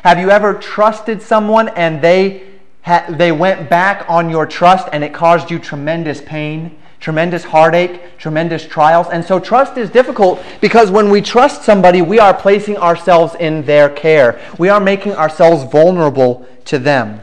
Have 0.03 0.19
you 0.19 0.31
ever 0.31 0.55
trusted 0.55 1.23
someone 1.23 1.69
and 1.71 2.01
they, 2.01 2.49
ha- 2.83 3.07
they 3.09 3.33
went 3.33 3.69
back 3.69 4.05
on 4.09 4.31
your 4.31 4.47
trust 4.47 4.89
and 4.93 5.03
it 5.03 5.13
caused 5.13 5.51
you 5.51 5.59
tremendous 5.59 6.21
pain, 6.21 6.77
tremendous 7.01 7.45
heartache, 7.45 8.19
tremendous 8.19 8.67
trials? 8.67 9.09
And 9.09 9.25
so 9.25 9.41
trust 9.41 9.77
is 9.77 9.91
difficult 9.91 10.43
because 10.61 10.91
when 10.91 11.11
we 11.11 11.21
trust 11.21 11.63
somebody, 11.63 12.03
we 12.03 12.19
are 12.19 12.35
placing 12.35 12.77
ourselves 12.77 13.35
in 13.37 13.65
their 13.65 13.89
care. 13.89 14.41
We 14.59 14.69
are 14.69 14.81
making 14.81 15.15
ourselves 15.15 15.65
vulnerable 15.71 16.47
to 16.67 16.79
them. 16.79 17.21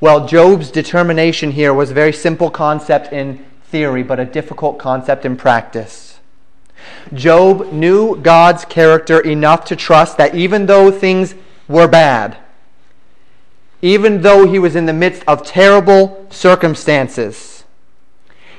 Well, 0.00 0.26
Job's 0.26 0.70
determination 0.70 1.52
here 1.52 1.72
was 1.72 1.92
a 1.92 1.94
very 1.94 2.12
simple 2.12 2.50
concept 2.50 3.12
in 3.12 3.44
theory, 3.64 4.02
but 4.02 4.18
a 4.18 4.24
difficult 4.24 4.78
concept 4.78 5.24
in 5.24 5.36
practice. 5.36 6.11
Job 7.14 7.72
knew 7.72 8.16
God's 8.16 8.64
character 8.64 9.20
enough 9.20 9.64
to 9.66 9.76
trust 9.76 10.16
that 10.18 10.34
even 10.34 10.66
though 10.66 10.90
things 10.90 11.34
were 11.68 11.88
bad, 11.88 12.36
even 13.80 14.22
though 14.22 14.46
he 14.46 14.58
was 14.58 14.76
in 14.76 14.86
the 14.86 14.92
midst 14.92 15.22
of 15.26 15.44
terrible 15.44 16.26
circumstances, 16.30 17.64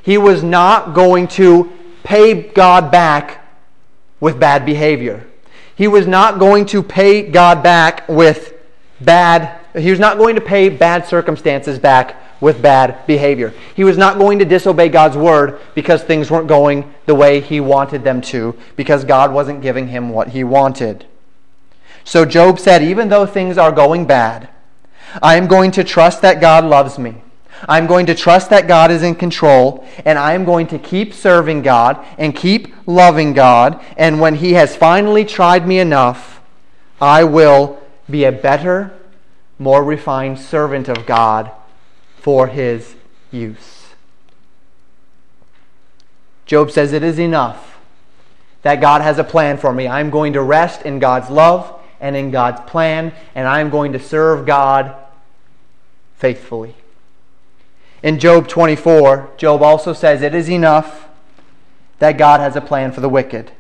he 0.02 0.18
was 0.18 0.44
not 0.44 0.94
going 0.94 1.28
to 1.30 1.72
pay 2.04 2.34
God 2.34 2.92
back 2.92 3.46
with 4.20 4.40
bad 4.40 4.66
behavior. 4.66 5.26
He 5.76 5.88
was 5.88 6.06
not 6.06 6.40
going 6.40 6.66
to 6.68 6.84
pay 6.84 7.24
God 7.24 7.64
back 7.64 8.08
with 8.08 8.54
bad 9.00 9.60
he 9.78 9.90
was 9.90 10.00
not 10.00 10.18
going 10.18 10.36
to 10.36 10.42
pay 10.42 10.70
bad 10.70 11.08
circumstances 11.08 11.80
back 11.80 12.16
with 12.44 12.62
bad 12.62 13.08
behavior. 13.08 13.54
He 13.74 13.86
was 13.86 13.98
not 13.98 14.18
going 14.18 14.38
to 14.40 14.46
disobey 14.46 14.90
God's 14.90 15.16
word 15.16 15.62
because 15.74 16.04
things 16.04 16.30
weren't 16.30 16.50
going 16.50 16.94
the 17.06 17.16
way 17.16 17.40
he 17.40 17.62
wanted 17.62 18.04
them 18.04 18.20
to, 18.22 18.56
because 18.76 19.06
God 19.06 19.32
wasn't 19.32 19.62
giving 19.62 19.88
him 19.88 20.10
what 20.10 20.28
he 20.28 20.44
wanted. 20.44 21.06
So 22.04 22.26
Job 22.26 22.60
said, 22.60 22.84
Even 22.84 23.08
though 23.08 23.26
things 23.26 23.58
are 23.58 23.72
going 23.72 24.06
bad, 24.06 24.50
I 25.22 25.38
am 25.38 25.48
going 25.48 25.72
to 25.72 25.86
trust 25.86 26.22
that 26.22 26.42
God 26.42 26.66
loves 26.66 27.00
me. 27.00 27.16
I'm 27.70 27.88
going 27.88 28.08
to 28.08 28.16
trust 28.16 28.50
that 28.50 28.68
God 28.68 28.92
is 28.92 29.04
in 29.04 29.16
control, 29.16 29.88
and 30.04 30.20
I 30.20 30.34
am 30.34 30.44
going 30.44 30.68
to 30.68 30.78
keep 30.78 31.14
serving 31.14 31.62
God 31.62 32.06
and 32.18 32.36
keep 32.36 32.76
loving 32.86 33.32
God. 33.32 33.82
And 33.96 34.20
when 34.20 34.36
He 34.36 34.54
has 34.54 34.76
finally 34.76 35.24
tried 35.24 35.66
me 35.66 35.80
enough, 35.80 36.42
I 37.00 37.24
will 37.24 37.82
be 38.10 38.26
a 38.26 38.34
better 38.34 38.94
more 39.58 39.82
refined 39.82 40.40
servant 40.40 40.90
of 40.90 41.06
God 41.06 41.52
for 42.24 42.48
his 42.48 42.96
use. 43.32 43.90
Job 46.46 46.72
says, 46.72 46.94
It 46.94 47.04
is 47.04 47.20
enough 47.20 47.78
that 48.62 48.80
God 48.80 49.02
has 49.02 49.20
a 49.20 49.26
plan 49.26 49.58
for 49.58 49.74
me. 49.74 49.90
I'm 49.90 50.10
going 50.10 50.32
to 50.34 50.42
rest 50.42 50.84
in 50.84 51.00
God's 51.00 51.30
love 51.30 51.82
and 52.00 52.16
in 52.16 52.32
God's 52.32 52.62
plan, 52.62 53.12
and 53.36 53.46
I'm 53.46 53.70
going 53.70 53.92
to 53.92 54.00
serve 54.00 54.46
God 54.46 54.96
faithfully. 56.16 56.76
In 58.02 58.20
Job 58.20 58.48
24, 58.48 59.32
Job 59.36 59.62
also 59.62 59.92
says, 59.92 60.22
It 60.22 60.34
is 60.34 60.50
enough 60.50 61.10
that 62.00 62.18
God 62.18 62.40
has 62.40 62.56
a 62.56 62.62
plan 62.62 62.94
for 62.94 63.02
the 63.02 63.10
wicked. 63.10 63.52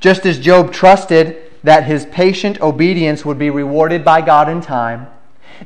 Just 0.00 0.24
as 0.24 0.38
Job 0.38 0.72
trusted 0.72 1.36
that 1.62 1.84
his 1.84 2.06
patient 2.06 2.62
obedience 2.62 3.26
would 3.26 3.38
be 3.38 3.50
rewarded 3.50 4.02
by 4.06 4.22
God 4.22 4.48
in 4.48 4.62
time, 4.62 5.06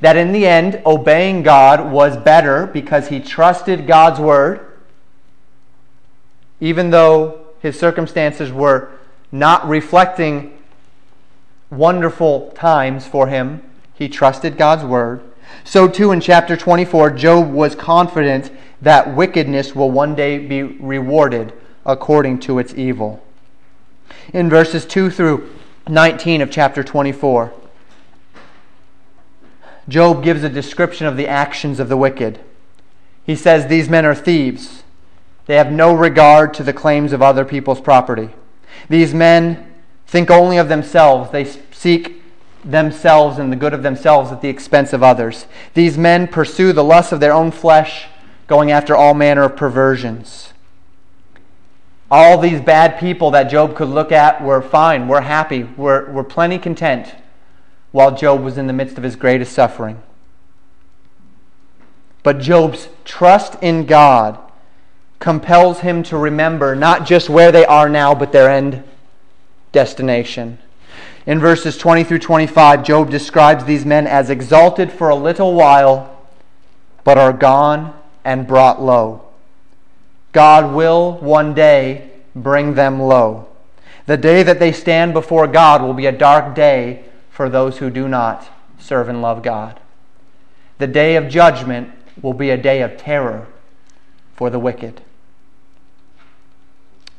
that 0.01 0.17
in 0.17 0.33
the 0.33 0.47
end, 0.47 0.83
obeying 0.85 1.43
God 1.43 1.93
was 1.93 2.17
better 2.17 2.67
because 2.67 3.09
he 3.09 3.21
trusted 3.21 3.87
God's 3.87 4.21
word, 4.21 4.61
even 6.61 6.91
though 6.91 7.47
his 7.61 7.79
circumstances 7.79 8.53
were 8.53 8.91
not 9.33 9.67
reflecting 9.69 10.57
wonderful 11.71 12.51
times 12.53 13.07
for 13.07 13.29
him. 13.29 13.63
He 13.95 14.09
trusted 14.09 14.57
God's 14.57 14.85
word. 14.85 15.23
So, 15.63 15.89
too, 15.89 16.11
in 16.13 16.21
chapter 16.21 16.57
24, 16.57 17.11
Job 17.13 17.51
was 17.51 17.75
confident 17.75 18.51
that 18.83 19.15
wickedness 19.15 19.75
will 19.75 19.91
one 19.91 20.15
day 20.15 20.39
be 20.39 20.63
rewarded 20.63 21.53
according 21.87 22.41
to 22.41 22.59
its 22.59 22.75
evil. 22.75 23.25
In 24.33 24.51
verses 24.51 24.85
2 24.85 25.11
through 25.11 25.51
19 25.89 26.41
of 26.41 26.51
chapter 26.51 26.83
24, 26.83 27.53
Job 29.89 30.23
gives 30.23 30.43
a 30.43 30.49
description 30.49 31.07
of 31.07 31.17
the 31.17 31.29
actions 31.29 31.79
of 31.79 31.89
the 31.89 31.97
wicked. 31.97 32.41
He 33.25 33.37
says, 33.37 33.67
These 33.67 33.89
men 33.89 34.07
are 34.07 34.15
thieves. 34.15 34.83
They 35.47 35.57
have 35.57 35.71
no 35.71 35.95
regard 35.95 36.55
to 36.55 36.63
the 36.63 36.73
claims 36.73 37.13
of 37.13 37.21
other 37.21 37.45
people's 37.45 37.81
property. 37.81 38.31
These 38.89 39.13
men 39.13 39.73
think 40.07 40.31
only 40.31 40.57
of 40.57 40.69
themselves. 40.69 41.31
They 41.31 41.45
seek 41.45 42.23
themselves 42.65 43.39
and 43.39 43.53
the 43.53 43.57
good 43.57 43.75
of 43.75 43.83
themselves 43.83 44.33
at 44.33 44.41
the 44.41 44.49
expense 44.49 44.95
of 44.95 45.03
others. 45.03 45.47
These 45.75 45.99
men 45.99 46.29
pursue 46.29 46.73
the 46.73 46.85
lusts 46.85 47.13
of 47.13 47.21
their 47.21 47.33
own 47.33 47.51
flesh, 47.51 48.07
going 48.47 48.71
after 48.71 48.97
all 48.97 49.13
manner 49.13 49.43
of 49.43 49.57
perversions. 49.57 50.55
All 52.11 52.39
these 52.39 52.61
bad 52.61 52.99
people 52.99 53.31
that 53.33 53.45
Job 53.45 53.77
could 53.77 53.89
look 53.89 54.13
at 54.13 54.43
were 54.43 54.63
fine, 54.63 55.09
were 55.09 55.23
happy, 55.23 55.65
were, 55.65 56.11
were 56.11 56.25
plenty 56.25 56.59
content 56.59 57.15
while 57.95 58.13
Job 58.13 58.43
was 58.43 58.59
in 58.59 58.67
the 58.67 58.73
midst 58.73 58.99
of 58.99 59.05
his 59.05 59.15
greatest 59.15 59.53
suffering. 59.53 60.03
But 62.25 62.41
Job's 62.41 62.89
trust 63.05 63.55
in 63.63 63.87
God 63.87 64.37
compels 65.21 65.79
him 65.79 66.03
to 66.05 66.17
remember 66.17 66.75
not 66.75 67.07
just 67.07 67.29
where 67.29 67.53
they 67.53 67.65
are 67.65 67.89
now, 67.89 68.13
but 68.13 68.33
their 68.33 68.51
end 68.51 68.83
destination. 69.71 70.59
In 71.25 71.39
verses 71.39 71.79
20 71.79 72.03
through 72.03 72.19
25, 72.19 72.83
Job 72.83 73.11
describes 73.11 73.65
these 73.65 73.87
men 73.87 74.09
as 74.09 74.29
exalted 74.29 74.91
for 74.91 75.09
a 75.09 75.15
little 75.15 75.55
while, 75.55 76.21
but 77.05 77.17
are 77.17 77.33
gone 77.33 77.95
and 78.25 78.45
brought 78.45 78.83
low. 78.83 79.23
God 80.33 80.75
will 80.75 81.13
one 81.19 81.55
day 81.55 82.11
bring 82.35 82.75
them 82.75 83.01
low. 83.01 83.47
The 84.07 84.17
day 84.17 84.43
that 84.43 84.59
they 84.59 84.73
stand 84.73 85.13
before 85.13 85.47
God 85.47 85.81
will 85.81 85.95
be 85.95 86.07
a 86.07 86.13
dark 86.13 86.57
day 86.57 87.05
for 87.35 87.49
those 87.49 87.79
who 87.79 87.91
do 87.91 88.07
not 88.07 88.49
serve 88.79 89.09
and 89.09 89.21
love 89.21 89.43
God. 89.43 89.81
The 90.79 90.87
day 90.87 91.17
of 91.17 91.29
judgment 91.29 91.91
will 92.23 92.33
be 92.33 92.51
a 92.51 92.57
day 92.57 92.81
of 92.81 92.97
terror 92.97 93.49
for 94.37 94.51
the 94.51 94.59
wicked. 94.61 95.03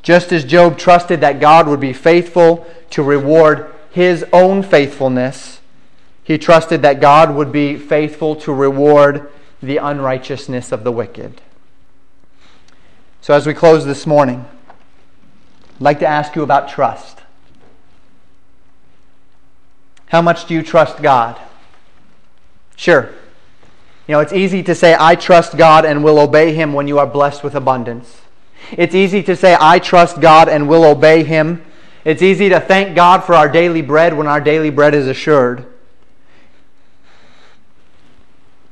Just 0.02 0.32
as 0.32 0.46
Job 0.46 0.78
trusted 0.78 1.20
that 1.20 1.42
God 1.42 1.68
would 1.68 1.82
be 1.82 1.92
faithful 1.92 2.66
to 2.92 3.04
reward 3.04 3.74
his 3.92 4.26
own 4.32 4.64
faithfulness, 4.64 5.60
he 6.24 6.38
trusted 6.38 6.82
that 6.84 7.02
God 7.02 7.36
would 7.36 7.52
be 7.52 7.76
faithful 7.76 8.38
to 8.38 8.54
reward 8.54 9.30
the 9.62 9.78
unrighteousness 9.78 10.72
of 10.72 10.86
the 10.86 10.94
wicked. 10.94 11.42
So, 13.20 13.34
as 13.34 13.46
we 13.46 13.54
close 13.54 13.86
this 13.86 14.08
morning, 14.08 14.46
I'd 14.70 15.82
like 15.82 16.00
to 16.00 16.08
ask 16.08 16.38
you 16.38 16.42
about 16.44 16.70
trust. 16.70 17.20
How 20.08 20.22
much 20.22 20.46
do 20.46 20.54
you 20.54 20.64
trust 20.64 21.02
God? 21.02 21.40
Sure. 22.76 23.10
You 24.08 24.14
know, 24.14 24.20
it's 24.20 24.34
easy 24.34 24.62
to 24.64 24.76
say, 24.76 24.96
I 25.00 25.16
trust 25.16 25.58
God 25.58 25.86
and 25.86 26.04
will 26.04 26.20
obey 26.20 26.54
Him 26.54 26.74
when 26.74 26.88
you 26.88 27.00
are 27.00 27.08
blessed 27.08 27.44
with 27.44 27.56
abundance. 27.56 28.22
It's 28.72 28.94
easy 28.94 29.24
to 29.24 29.36
say, 29.36 29.58
I 29.60 29.80
trust 29.80 30.22
God 30.22 30.48
and 30.48 30.70
will 30.70 30.84
obey 30.84 31.24
Him. 31.24 31.64
It's 32.04 32.22
easy 32.22 32.50
to 32.50 32.60
thank 32.60 32.96
God 32.96 33.24
for 33.24 33.34
our 33.34 33.50
daily 33.50 33.82
bread 33.82 34.16
when 34.16 34.28
our 34.28 34.40
daily 34.40 34.70
bread 34.70 34.94
is 34.94 35.08
assured, 35.08 35.66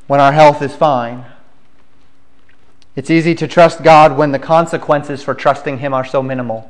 when 0.06 0.20
our 0.20 0.32
health 0.32 0.62
is 0.62 0.76
fine. 0.76 1.26
It's 2.96 3.10
easy 3.10 3.34
to 3.36 3.48
trust 3.48 3.82
God 3.82 4.16
when 4.16 4.32
the 4.32 4.40
consequences 4.40 5.24
for 5.24 5.34
trusting 5.34 5.80
Him 5.80 5.96
are 5.96 6.06
so 6.06 6.22
minimal. 6.22 6.70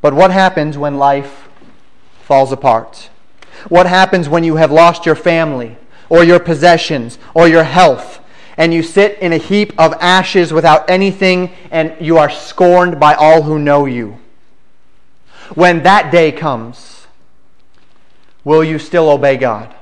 But 0.00 0.14
what 0.14 0.32
happens 0.32 0.76
when 0.76 0.98
life 0.98 1.48
falls 2.30 2.52
apart? 2.52 3.10
What 3.68 3.88
happens 3.88 4.28
when 4.28 4.44
you 4.44 4.54
have 4.54 4.70
lost 4.70 5.04
your 5.04 5.16
family 5.16 5.76
or 6.08 6.22
your 6.22 6.38
possessions 6.38 7.18
or 7.34 7.48
your 7.48 7.64
health 7.64 8.20
and 8.56 8.72
you 8.72 8.84
sit 8.84 9.18
in 9.18 9.32
a 9.32 9.36
heap 9.36 9.72
of 9.76 9.94
ashes 9.94 10.52
without 10.52 10.88
anything 10.88 11.50
and 11.72 11.92
you 12.00 12.18
are 12.18 12.30
scorned 12.30 13.00
by 13.00 13.14
all 13.14 13.42
who 13.42 13.58
know 13.58 13.84
you? 13.84 14.16
When 15.56 15.82
that 15.82 16.12
day 16.12 16.30
comes, 16.30 17.08
will 18.44 18.62
you 18.62 18.78
still 18.78 19.10
obey 19.10 19.36
God? 19.36 19.74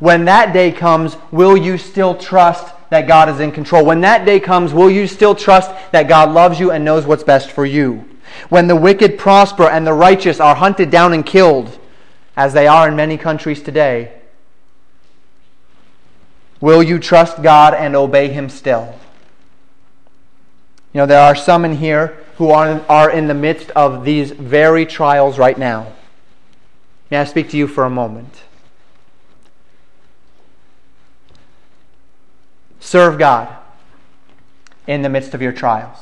When 0.00 0.24
that 0.24 0.52
day 0.52 0.72
comes, 0.72 1.16
will 1.30 1.56
you 1.56 1.78
still 1.78 2.16
trust 2.16 2.74
that 2.90 3.06
God 3.06 3.28
is 3.28 3.38
in 3.38 3.52
control? 3.52 3.84
When 3.84 4.00
that 4.00 4.24
day 4.24 4.40
comes, 4.40 4.74
will 4.74 4.90
you 4.90 5.06
still 5.06 5.36
trust 5.36 5.70
that 5.92 6.08
God 6.08 6.32
loves 6.32 6.58
you 6.58 6.72
and 6.72 6.84
knows 6.84 7.06
what's 7.06 7.22
best 7.22 7.52
for 7.52 7.64
you? 7.64 8.08
When 8.48 8.66
the 8.66 8.74
wicked 8.74 9.18
prosper 9.18 9.68
and 9.68 9.86
the 9.86 9.92
righteous 9.92 10.40
are 10.40 10.56
hunted 10.56 10.90
down 10.90 11.12
and 11.12 11.24
killed, 11.24 11.78
as 12.36 12.52
they 12.52 12.66
are 12.66 12.88
in 12.88 12.96
many 12.96 13.18
countries 13.18 13.62
today, 13.62 14.12
will 16.60 16.82
you 16.82 16.98
trust 16.98 17.42
God 17.42 17.74
and 17.74 17.94
obey 17.94 18.28
Him 18.28 18.48
still? 18.48 18.94
You 20.92 20.98
know, 20.98 21.06
there 21.06 21.20
are 21.20 21.34
some 21.34 21.64
in 21.64 21.76
here 21.76 22.18
who 22.36 22.50
are, 22.50 22.80
are 22.88 23.10
in 23.10 23.28
the 23.28 23.34
midst 23.34 23.70
of 23.70 24.04
these 24.04 24.30
very 24.30 24.84
trials 24.84 25.38
right 25.38 25.58
now. 25.58 25.92
May 27.10 27.18
I 27.18 27.24
speak 27.24 27.50
to 27.50 27.56
you 27.56 27.66
for 27.66 27.84
a 27.84 27.90
moment? 27.90 28.42
Serve 32.80 33.18
God 33.18 33.54
in 34.86 35.02
the 35.02 35.08
midst 35.08 35.34
of 35.34 35.40
your 35.40 35.52
trials. 35.52 35.98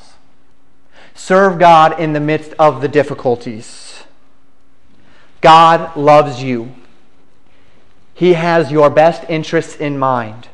Serve 1.14 1.59
God 1.59 2.01
in 2.01 2.12
the 2.14 2.20
midst 2.20 2.55
of 2.59 2.81
the 2.81 2.89
difficulties. 2.89 3.89
God 5.41 5.97
loves 5.97 6.43
you. 6.43 6.74
He 8.14 8.34
has 8.34 8.70
your 8.70 8.91
best 8.91 9.24
interests 9.28 9.76
in 9.76 9.99
mind. 9.99 10.49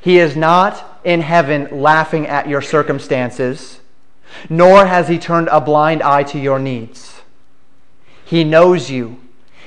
He 0.00 0.18
is 0.18 0.36
not 0.36 1.00
in 1.04 1.20
heaven 1.22 1.68
laughing 1.72 2.26
at 2.26 2.48
your 2.48 2.62
circumstances, 2.62 3.80
nor 4.48 4.86
has 4.86 5.08
he 5.08 5.18
turned 5.18 5.48
a 5.48 5.60
blind 5.60 6.02
eye 6.02 6.22
to 6.24 6.38
your 6.38 6.58
needs. 6.58 7.22
He 8.24 8.44
knows 8.44 8.90
you. 8.90 9.20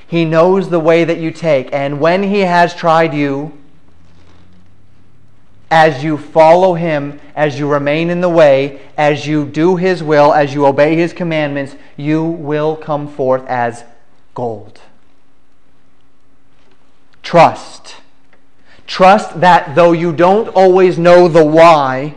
He 0.07 0.25
knows 0.25 0.69
the 0.69 0.79
way 0.79 1.03
that 1.03 1.19
you 1.19 1.31
take. 1.31 1.73
And 1.73 1.99
when 1.99 2.23
he 2.23 2.41
has 2.41 2.73
tried 2.73 3.13
you, 3.13 3.57
as 5.69 6.03
you 6.03 6.17
follow 6.17 6.75
him, 6.75 7.19
as 7.35 7.57
you 7.57 7.67
remain 7.67 8.09
in 8.09 8.21
the 8.21 8.29
way, 8.29 8.79
as 8.95 9.25
you 9.25 9.43
do 9.43 9.75
his 9.75 10.03
will, 10.03 10.31
as 10.31 10.53
you 10.53 10.65
obey 10.67 10.95
his 10.95 11.13
commandments, 11.13 11.75
you 11.97 12.23
will 12.23 12.75
come 12.75 13.07
forth 13.07 13.43
as 13.47 13.83
gold. 14.33 14.81
Trust. 17.21 17.95
Trust 18.85 19.39
that 19.39 19.75
though 19.75 19.91
you 19.91 20.13
don't 20.13 20.49
always 20.49 20.97
know 20.97 21.27
the 21.27 21.45
why 21.45 22.15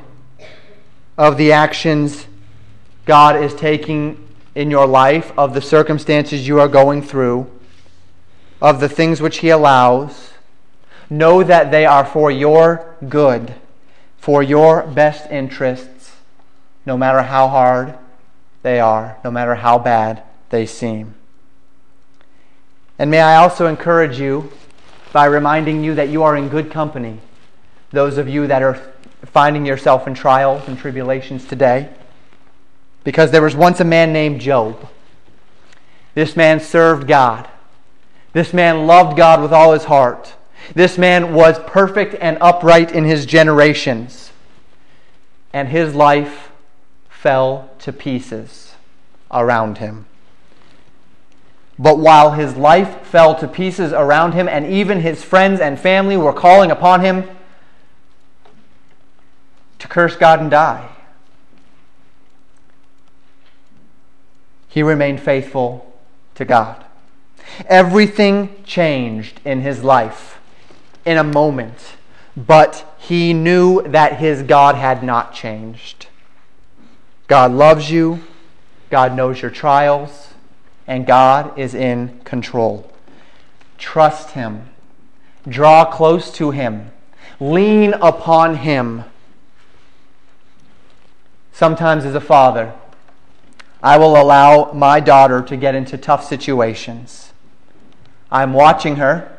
of 1.17 1.37
the 1.37 1.53
actions 1.53 2.27
God 3.05 3.43
is 3.43 3.55
taking 3.55 4.27
in 4.55 4.71
your 4.71 4.87
life, 4.87 5.33
of 5.39 5.55
the 5.55 5.61
circumstances 5.61 6.49
you 6.49 6.59
are 6.59 6.69
going 6.69 7.03
through, 7.03 7.51
of 8.61 8.81
the 8.81 8.89
things 8.89 9.21
which 9.21 9.39
He 9.39 9.51
allows, 9.51 10.33
know 11.11 11.43
that 11.43 11.71
they 11.71 11.85
are 11.85 12.05
for 12.05 12.31
your 12.31 12.97
good, 13.09 13.55
for 14.17 14.43
your 14.43 14.83
best 14.83 15.31
interests, 15.31 16.17
no 16.85 16.97
matter 16.97 17.23
how 17.23 17.49
hard 17.49 17.97
they 18.63 18.81
are, 18.81 19.19
no 19.23 19.31
matter 19.31 19.57
how 19.57 19.79
bad 19.79 20.23
they 20.49 20.65
seem. 20.65 21.16
And 22.99 23.11
may 23.11 23.21
I 23.21 23.37
also 23.37 23.67
encourage 23.67 24.19
you 24.19 24.51
by 25.13 25.27
reminding 25.27 25.85
you 25.85 25.95
that 25.95 26.09
you 26.09 26.23
are 26.23 26.37
in 26.37 26.49
good 26.49 26.71
company. 26.71 27.21
Those 27.91 28.19
of 28.19 28.29
you 28.29 28.47
that 28.47 28.63
are 28.63 28.81
finding 29.25 29.67
yourself 29.67 30.07
in 30.07 30.15
trials 30.15 30.67
and 30.69 30.79
tribulations 30.79 31.45
today. 31.47 31.89
Because 33.05 33.31
there 33.31 33.43
was 33.43 33.55
once 33.55 33.81
a 33.81 33.85
man 33.85 34.13
named 34.13 34.41
Job. 34.41 34.89
This 36.15 36.37
man 36.37 36.61
served 36.61 37.07
God. 37.07 37.49
This 38.33 38.53
man 38.53 38.87
loved 38.87 39.17
God 39.17 39.41
with 39.41 39.53
all 39.53 39.73
his 39.73 39.85
heart. 39.85 40.35
This 40.75 40.99
man 40.99 41.35
was 41.35 41.59
perfect 41.67 42.17
and 42.21 42.39
upright 42.41 42.93
in 42.93 43.05
his 43.05 43.27
generations. 43.27 44.33
And 45.53 45.69
his 45.69 45.95
life 45.95 46.51
fell 47.09 47.71
to 47.81 47.93
pieces 47.93 48.75
around 49.31 49.79
him. 49.79 50.07
But 51.79 51.99
while 51.99 52.33
his 52.33 52.57
life 52.57 53.03
fell 53.07 53.35
to 53.37 53.47
pieces 53.47 53.93
around 53.93 54.33
him, 54.33 54.49
and 54.49 54.67
even 54.67 55.01
his 55.01 55.23
friends 55.23 55.61
and 55.61 55.79
family 55.79 56.17
were 56.17 56.33
calling 56.33 56.71
upon 56.71 57.03
him 57.03 57.25
to 59.79 59.89
curse 59.89 60.17
God 60.17 60.41
and 60.41 60.51
die, 60.51 60.89
he 64.69 64.83
remained 64.83 65.21
faithful 65.21 65.95
to 66.35 66.45
God. 66.45 66.83
Everything 67.67 68.63
changed 68.65 69.41
in 69.45 69.61
his 69.61 69.85
life 69.85 70.41
in 71.05 71.19
a 71.19 71.25
moment, 71.25 71.97
but 72.37 72.95
he 72.99 73.33
knew 73.33 73.83
that 73.83 74.19
his 74.19 74.43
God 74.43 74.75
had 74.75 75.03
not 75.03 75.35
changed. 75.35 76.09
God 77.27 77.53
loves 77.53 77.91
you, 77.91 78.23
God 78.91 79.15
knows 79.15 79.43
your 79.43 79.51
trials 79.51 80.27
and 80.87 81.07
God 81.07 81.59
is 81.59 81.75
in 81.75 82.21
control. 82.25 82.91
Trust 83.79 84.31
Him. 84.31 84.69
Draw 85.49 85.87
close 85.87 86.31
to 86.33 86.51
Him. 86.51 86.91
Lean 87.41 87.95
upon 87.95 88.57
Him. 88.57 89.05
Sometimes, 91.53 92.05
as 92.05 92.15
a 92.15 92.21
father, 92.21 92.75
I 93.83 93.99
will 93.99 94.21
allow 94.21 94.73
my 94.73 95.01
daughter 95.01 95.43
to 95.43 95.57
get 95.57 95.75
into 95.75 95.97
tough 95.97 96.25
situations. 96.25 97.33
I'm 98.31 98.53
watching 98.53 98.97
her, 98.97 99.37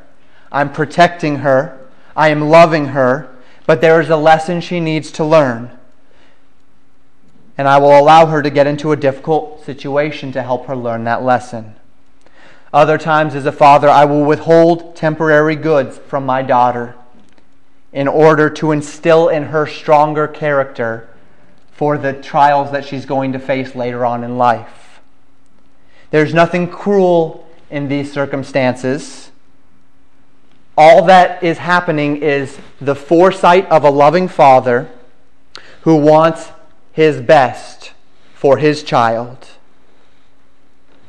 I'm 0.51 0.71
protecting 0.71 1.37
her, 1.37 1.87
I 2.15 2.29
am 2.29 2.49
loving 2.49 2.87
her, 2.87 3.35
but 3.65 3.81
there 3.81 3.99
is 3.99 4.09
a 4.09 4.15
lesson 4.15 4.61
she 4.61 4.79
needs 4.79 5.11
to 5.11 5.25
learn 5.25 5.76
and 7.57 7.67
I 7.67 7.77
will 7.79 7.97
allow 7.97 8.27
her 8.27 8.41
to 8.41 8.49
get 8.49 8.67
into 8.67 8.91
a 8.91 8.95
difficult 8.95 9.65
situation 9.65 10.31
to 10.33 10.43
help 10.43 10.67
her 10.67 10.75
learn 10.75 11.03
that 11.05 11.23
lesson. 11.23 11.75
Other 12.71 12.97
times, 12.97 13.33
as 13.33 13.45
a 13.45 13.51
father, 13.51 13.89
I 13.89 14.05
will 14.05 14.23
withhold 14.23 14.95
temporary 14.95 15.55
goods 15.55 15.97
from 15.97 16.25
my 16.25 16.41
daughter 16.41 16.95
in 17.91 18.07
order 18.07 18.49
to 18.49 18.71
instill 18.71 19.29
in 19.29 19.43
her 19.43 19.65
stronger 19.65 20.27
character 20.27 21.09
for 21.71 21.97
the 21.97 22.13
trials 22.13 22.71
that 22.71 22.85
she's 22.85 23.05
going 23.05 23.31
to 23.33 23.39
face 23.39 23.73
later 23.73 24.05
on 24.05 24.23
in 24.23 24.37
life. 24.37 24.99
There's 26.11 26.33
nothing 26.33 26.69
cruel 26.69 27.47
in 27.69 27.87
these 27.87 28.11
circumstances. 28.11 29.31
All 30.77 31.05
that 31.05 31.41
is 31.43 31.57
happening 31.57 32.17
is 32.17 32.59
the 32.79 32.95
foresight 32.95 33.67
of 33.69 33.83
a 33.83 33.89
loving 33.89 34.27
father 34.27 34.89
who 35.81 35.95
wants 35.95 36.49
his 36.97 37.21
best 37.21 37.93
for 38.33 38.57
his 38.57 38.81
child. 38.81 39.49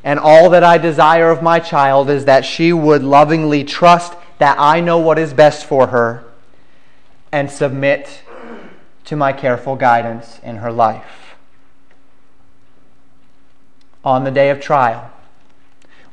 And 0.04 0.20
all 0.20 0.50
that 0.50 0.62
I 0.62 0.76
desire 0.76 1.30
of 1.30 1.42
my 1.42 1.60
child 1.60 2.10
is 2.10 2.26
that 2.26 2.44
she 2.44 2.74
would 2.74 3.02
lovingly 3.02 3.64
trust 3.64 4.12
that 4.36 4.58
I 4.60 4.82
know 4.82 4.98
what 4.98 5.18
is 5.18 5.32
best 5.32 5.64
for 5.64 5.86
her 5.86 6.24
and 7.32 7.50
submit 7.50 8.22
to 9.06 9.16
my 9.16 9.32
careful 9.32 9.76
guidance 9.76 10.38
in 10.42 10.56
her 10.56 10.70
life. 10.70 11.36
On 14.04 14.24
the 14.24 14.30
day 14.30 14.50
of 14.50 14.60
trial, 14.60 15.10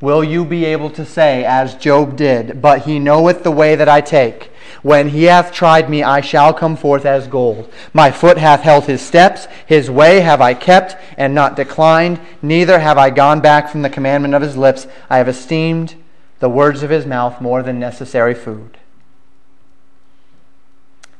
will 0.01 0.23
you 0.23 0.45
be 0.45 0.65
able 0.65 0.89
to 0.91 1.05
say, 1.05 1.43
as 1.43 1.75
Job 1.75 2.15
did, 2.15 2.61
But 2.61 2.83
he 2.83 2.99
knoweth 2.99 3.43
the 3.43 3.51
way 3.51 3.75
that 3.75 3.89
I 3.89 4.01
take? 4.01 4.51
When 4.81 5.09
he 5.09 5.23
hath 5.23 5.51
tried 5.51 5.89
me, 5.89 6.03
I 6.03 6.21
shall 6.21 6.53
come 6.53 6.75
forth 6.75 7.05
as 7.05 7.27
gold. 7.27 7.71
My 7.93 8.11
foot 8.11 8.37
hath 8.37 8.61
held 8.61 8.85
his 8.85 9.01
steps, 9.01 9.47
his 9.65 9.89
way 9.89 10.19
have 10.19 10.41
I 10.41 10.53
kept, 10.53 10.95
and 11.17 11.33
not 11.33 11.55
declined, 11.55 12.19
neither 12.41 12.79
have 12.79 12.97
I 12.97 13.09
gone 13.09 13.41
back 13.41 13.69
from 13.69 13.81
the 13.81 13.89
commandment 13.89 14.33
of 14.33 14.41
his 14.41 14.57
lips. 14.57 14.87
I 15.09 15.17
have 15.17 15.27
esteemed 15.27 15.95
the 16.39 16.49
words 16.49 16.83
of 16.83 16.89
his 16.89 17.05
mouth 17.05 17.41
more 17.41 17.63
than 17.63 17.79
necessary 17.79 18.33
food. 18.33 18.77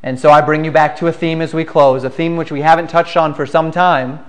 And 0.04 0.20
so 0.20 0.30
I 0.30 0.42
bring 0.42 0.64
you 0.64 0.72
back 0.72 0.96
to 0.98 1.08
a 1.08 1.12
theme 1.12 1.42
as 1.42 1.54
we 1.54 1.66
close, 1.66 2.04
a 2.04 2.10
theme 2.12 2.38
which 2.38 2.52
we 2.52 2.62
haven't 2.62 2.92
touched 2.92 3.18
on 3.18 3.34
for 3.34 3.48
some 3.48 3.72
time, 3.72 4.24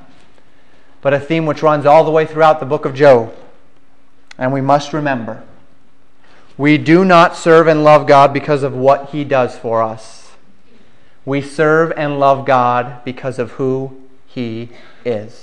but 1.03 1.13
a 1.13 1.21
theme 1.21 1.45
which 1.45 1.63
runs 1.63 1.85
all 1.85 2.05
the 2.05 2.11
way 2.11 2.25
throughout 2.25 2.61
the 2.61 2.67
book 2.67 2.87
of 2.87 2.95
Job. 2.95 3.35
And 4.39 4.53
we 4.53 4.61
must 4.61 4.93
remember 4.93 5.43
we 6.59 6.79
do 6.79 7.05
not 7.05 7.37
serve 7.37 7.67
and 7.67 7.85
love 7.85 8.07
God 8.07 8.33
because 8.33 8.63
of 8.63 8.75
what 8.75 9.11
He 9.11 9.25
does 9.25 9.59
for 9.59 9.83
us. 9.83 10.33
We 11.27 11.43
serve 11.43 11.93
and 11.97 12.19
love 12.19 12.47
God 12.47 13.05
because 13.05 13.39
of 13.39 13.53
who 13.53 14.01
He 14.27 14.71
is. 15.05 15.35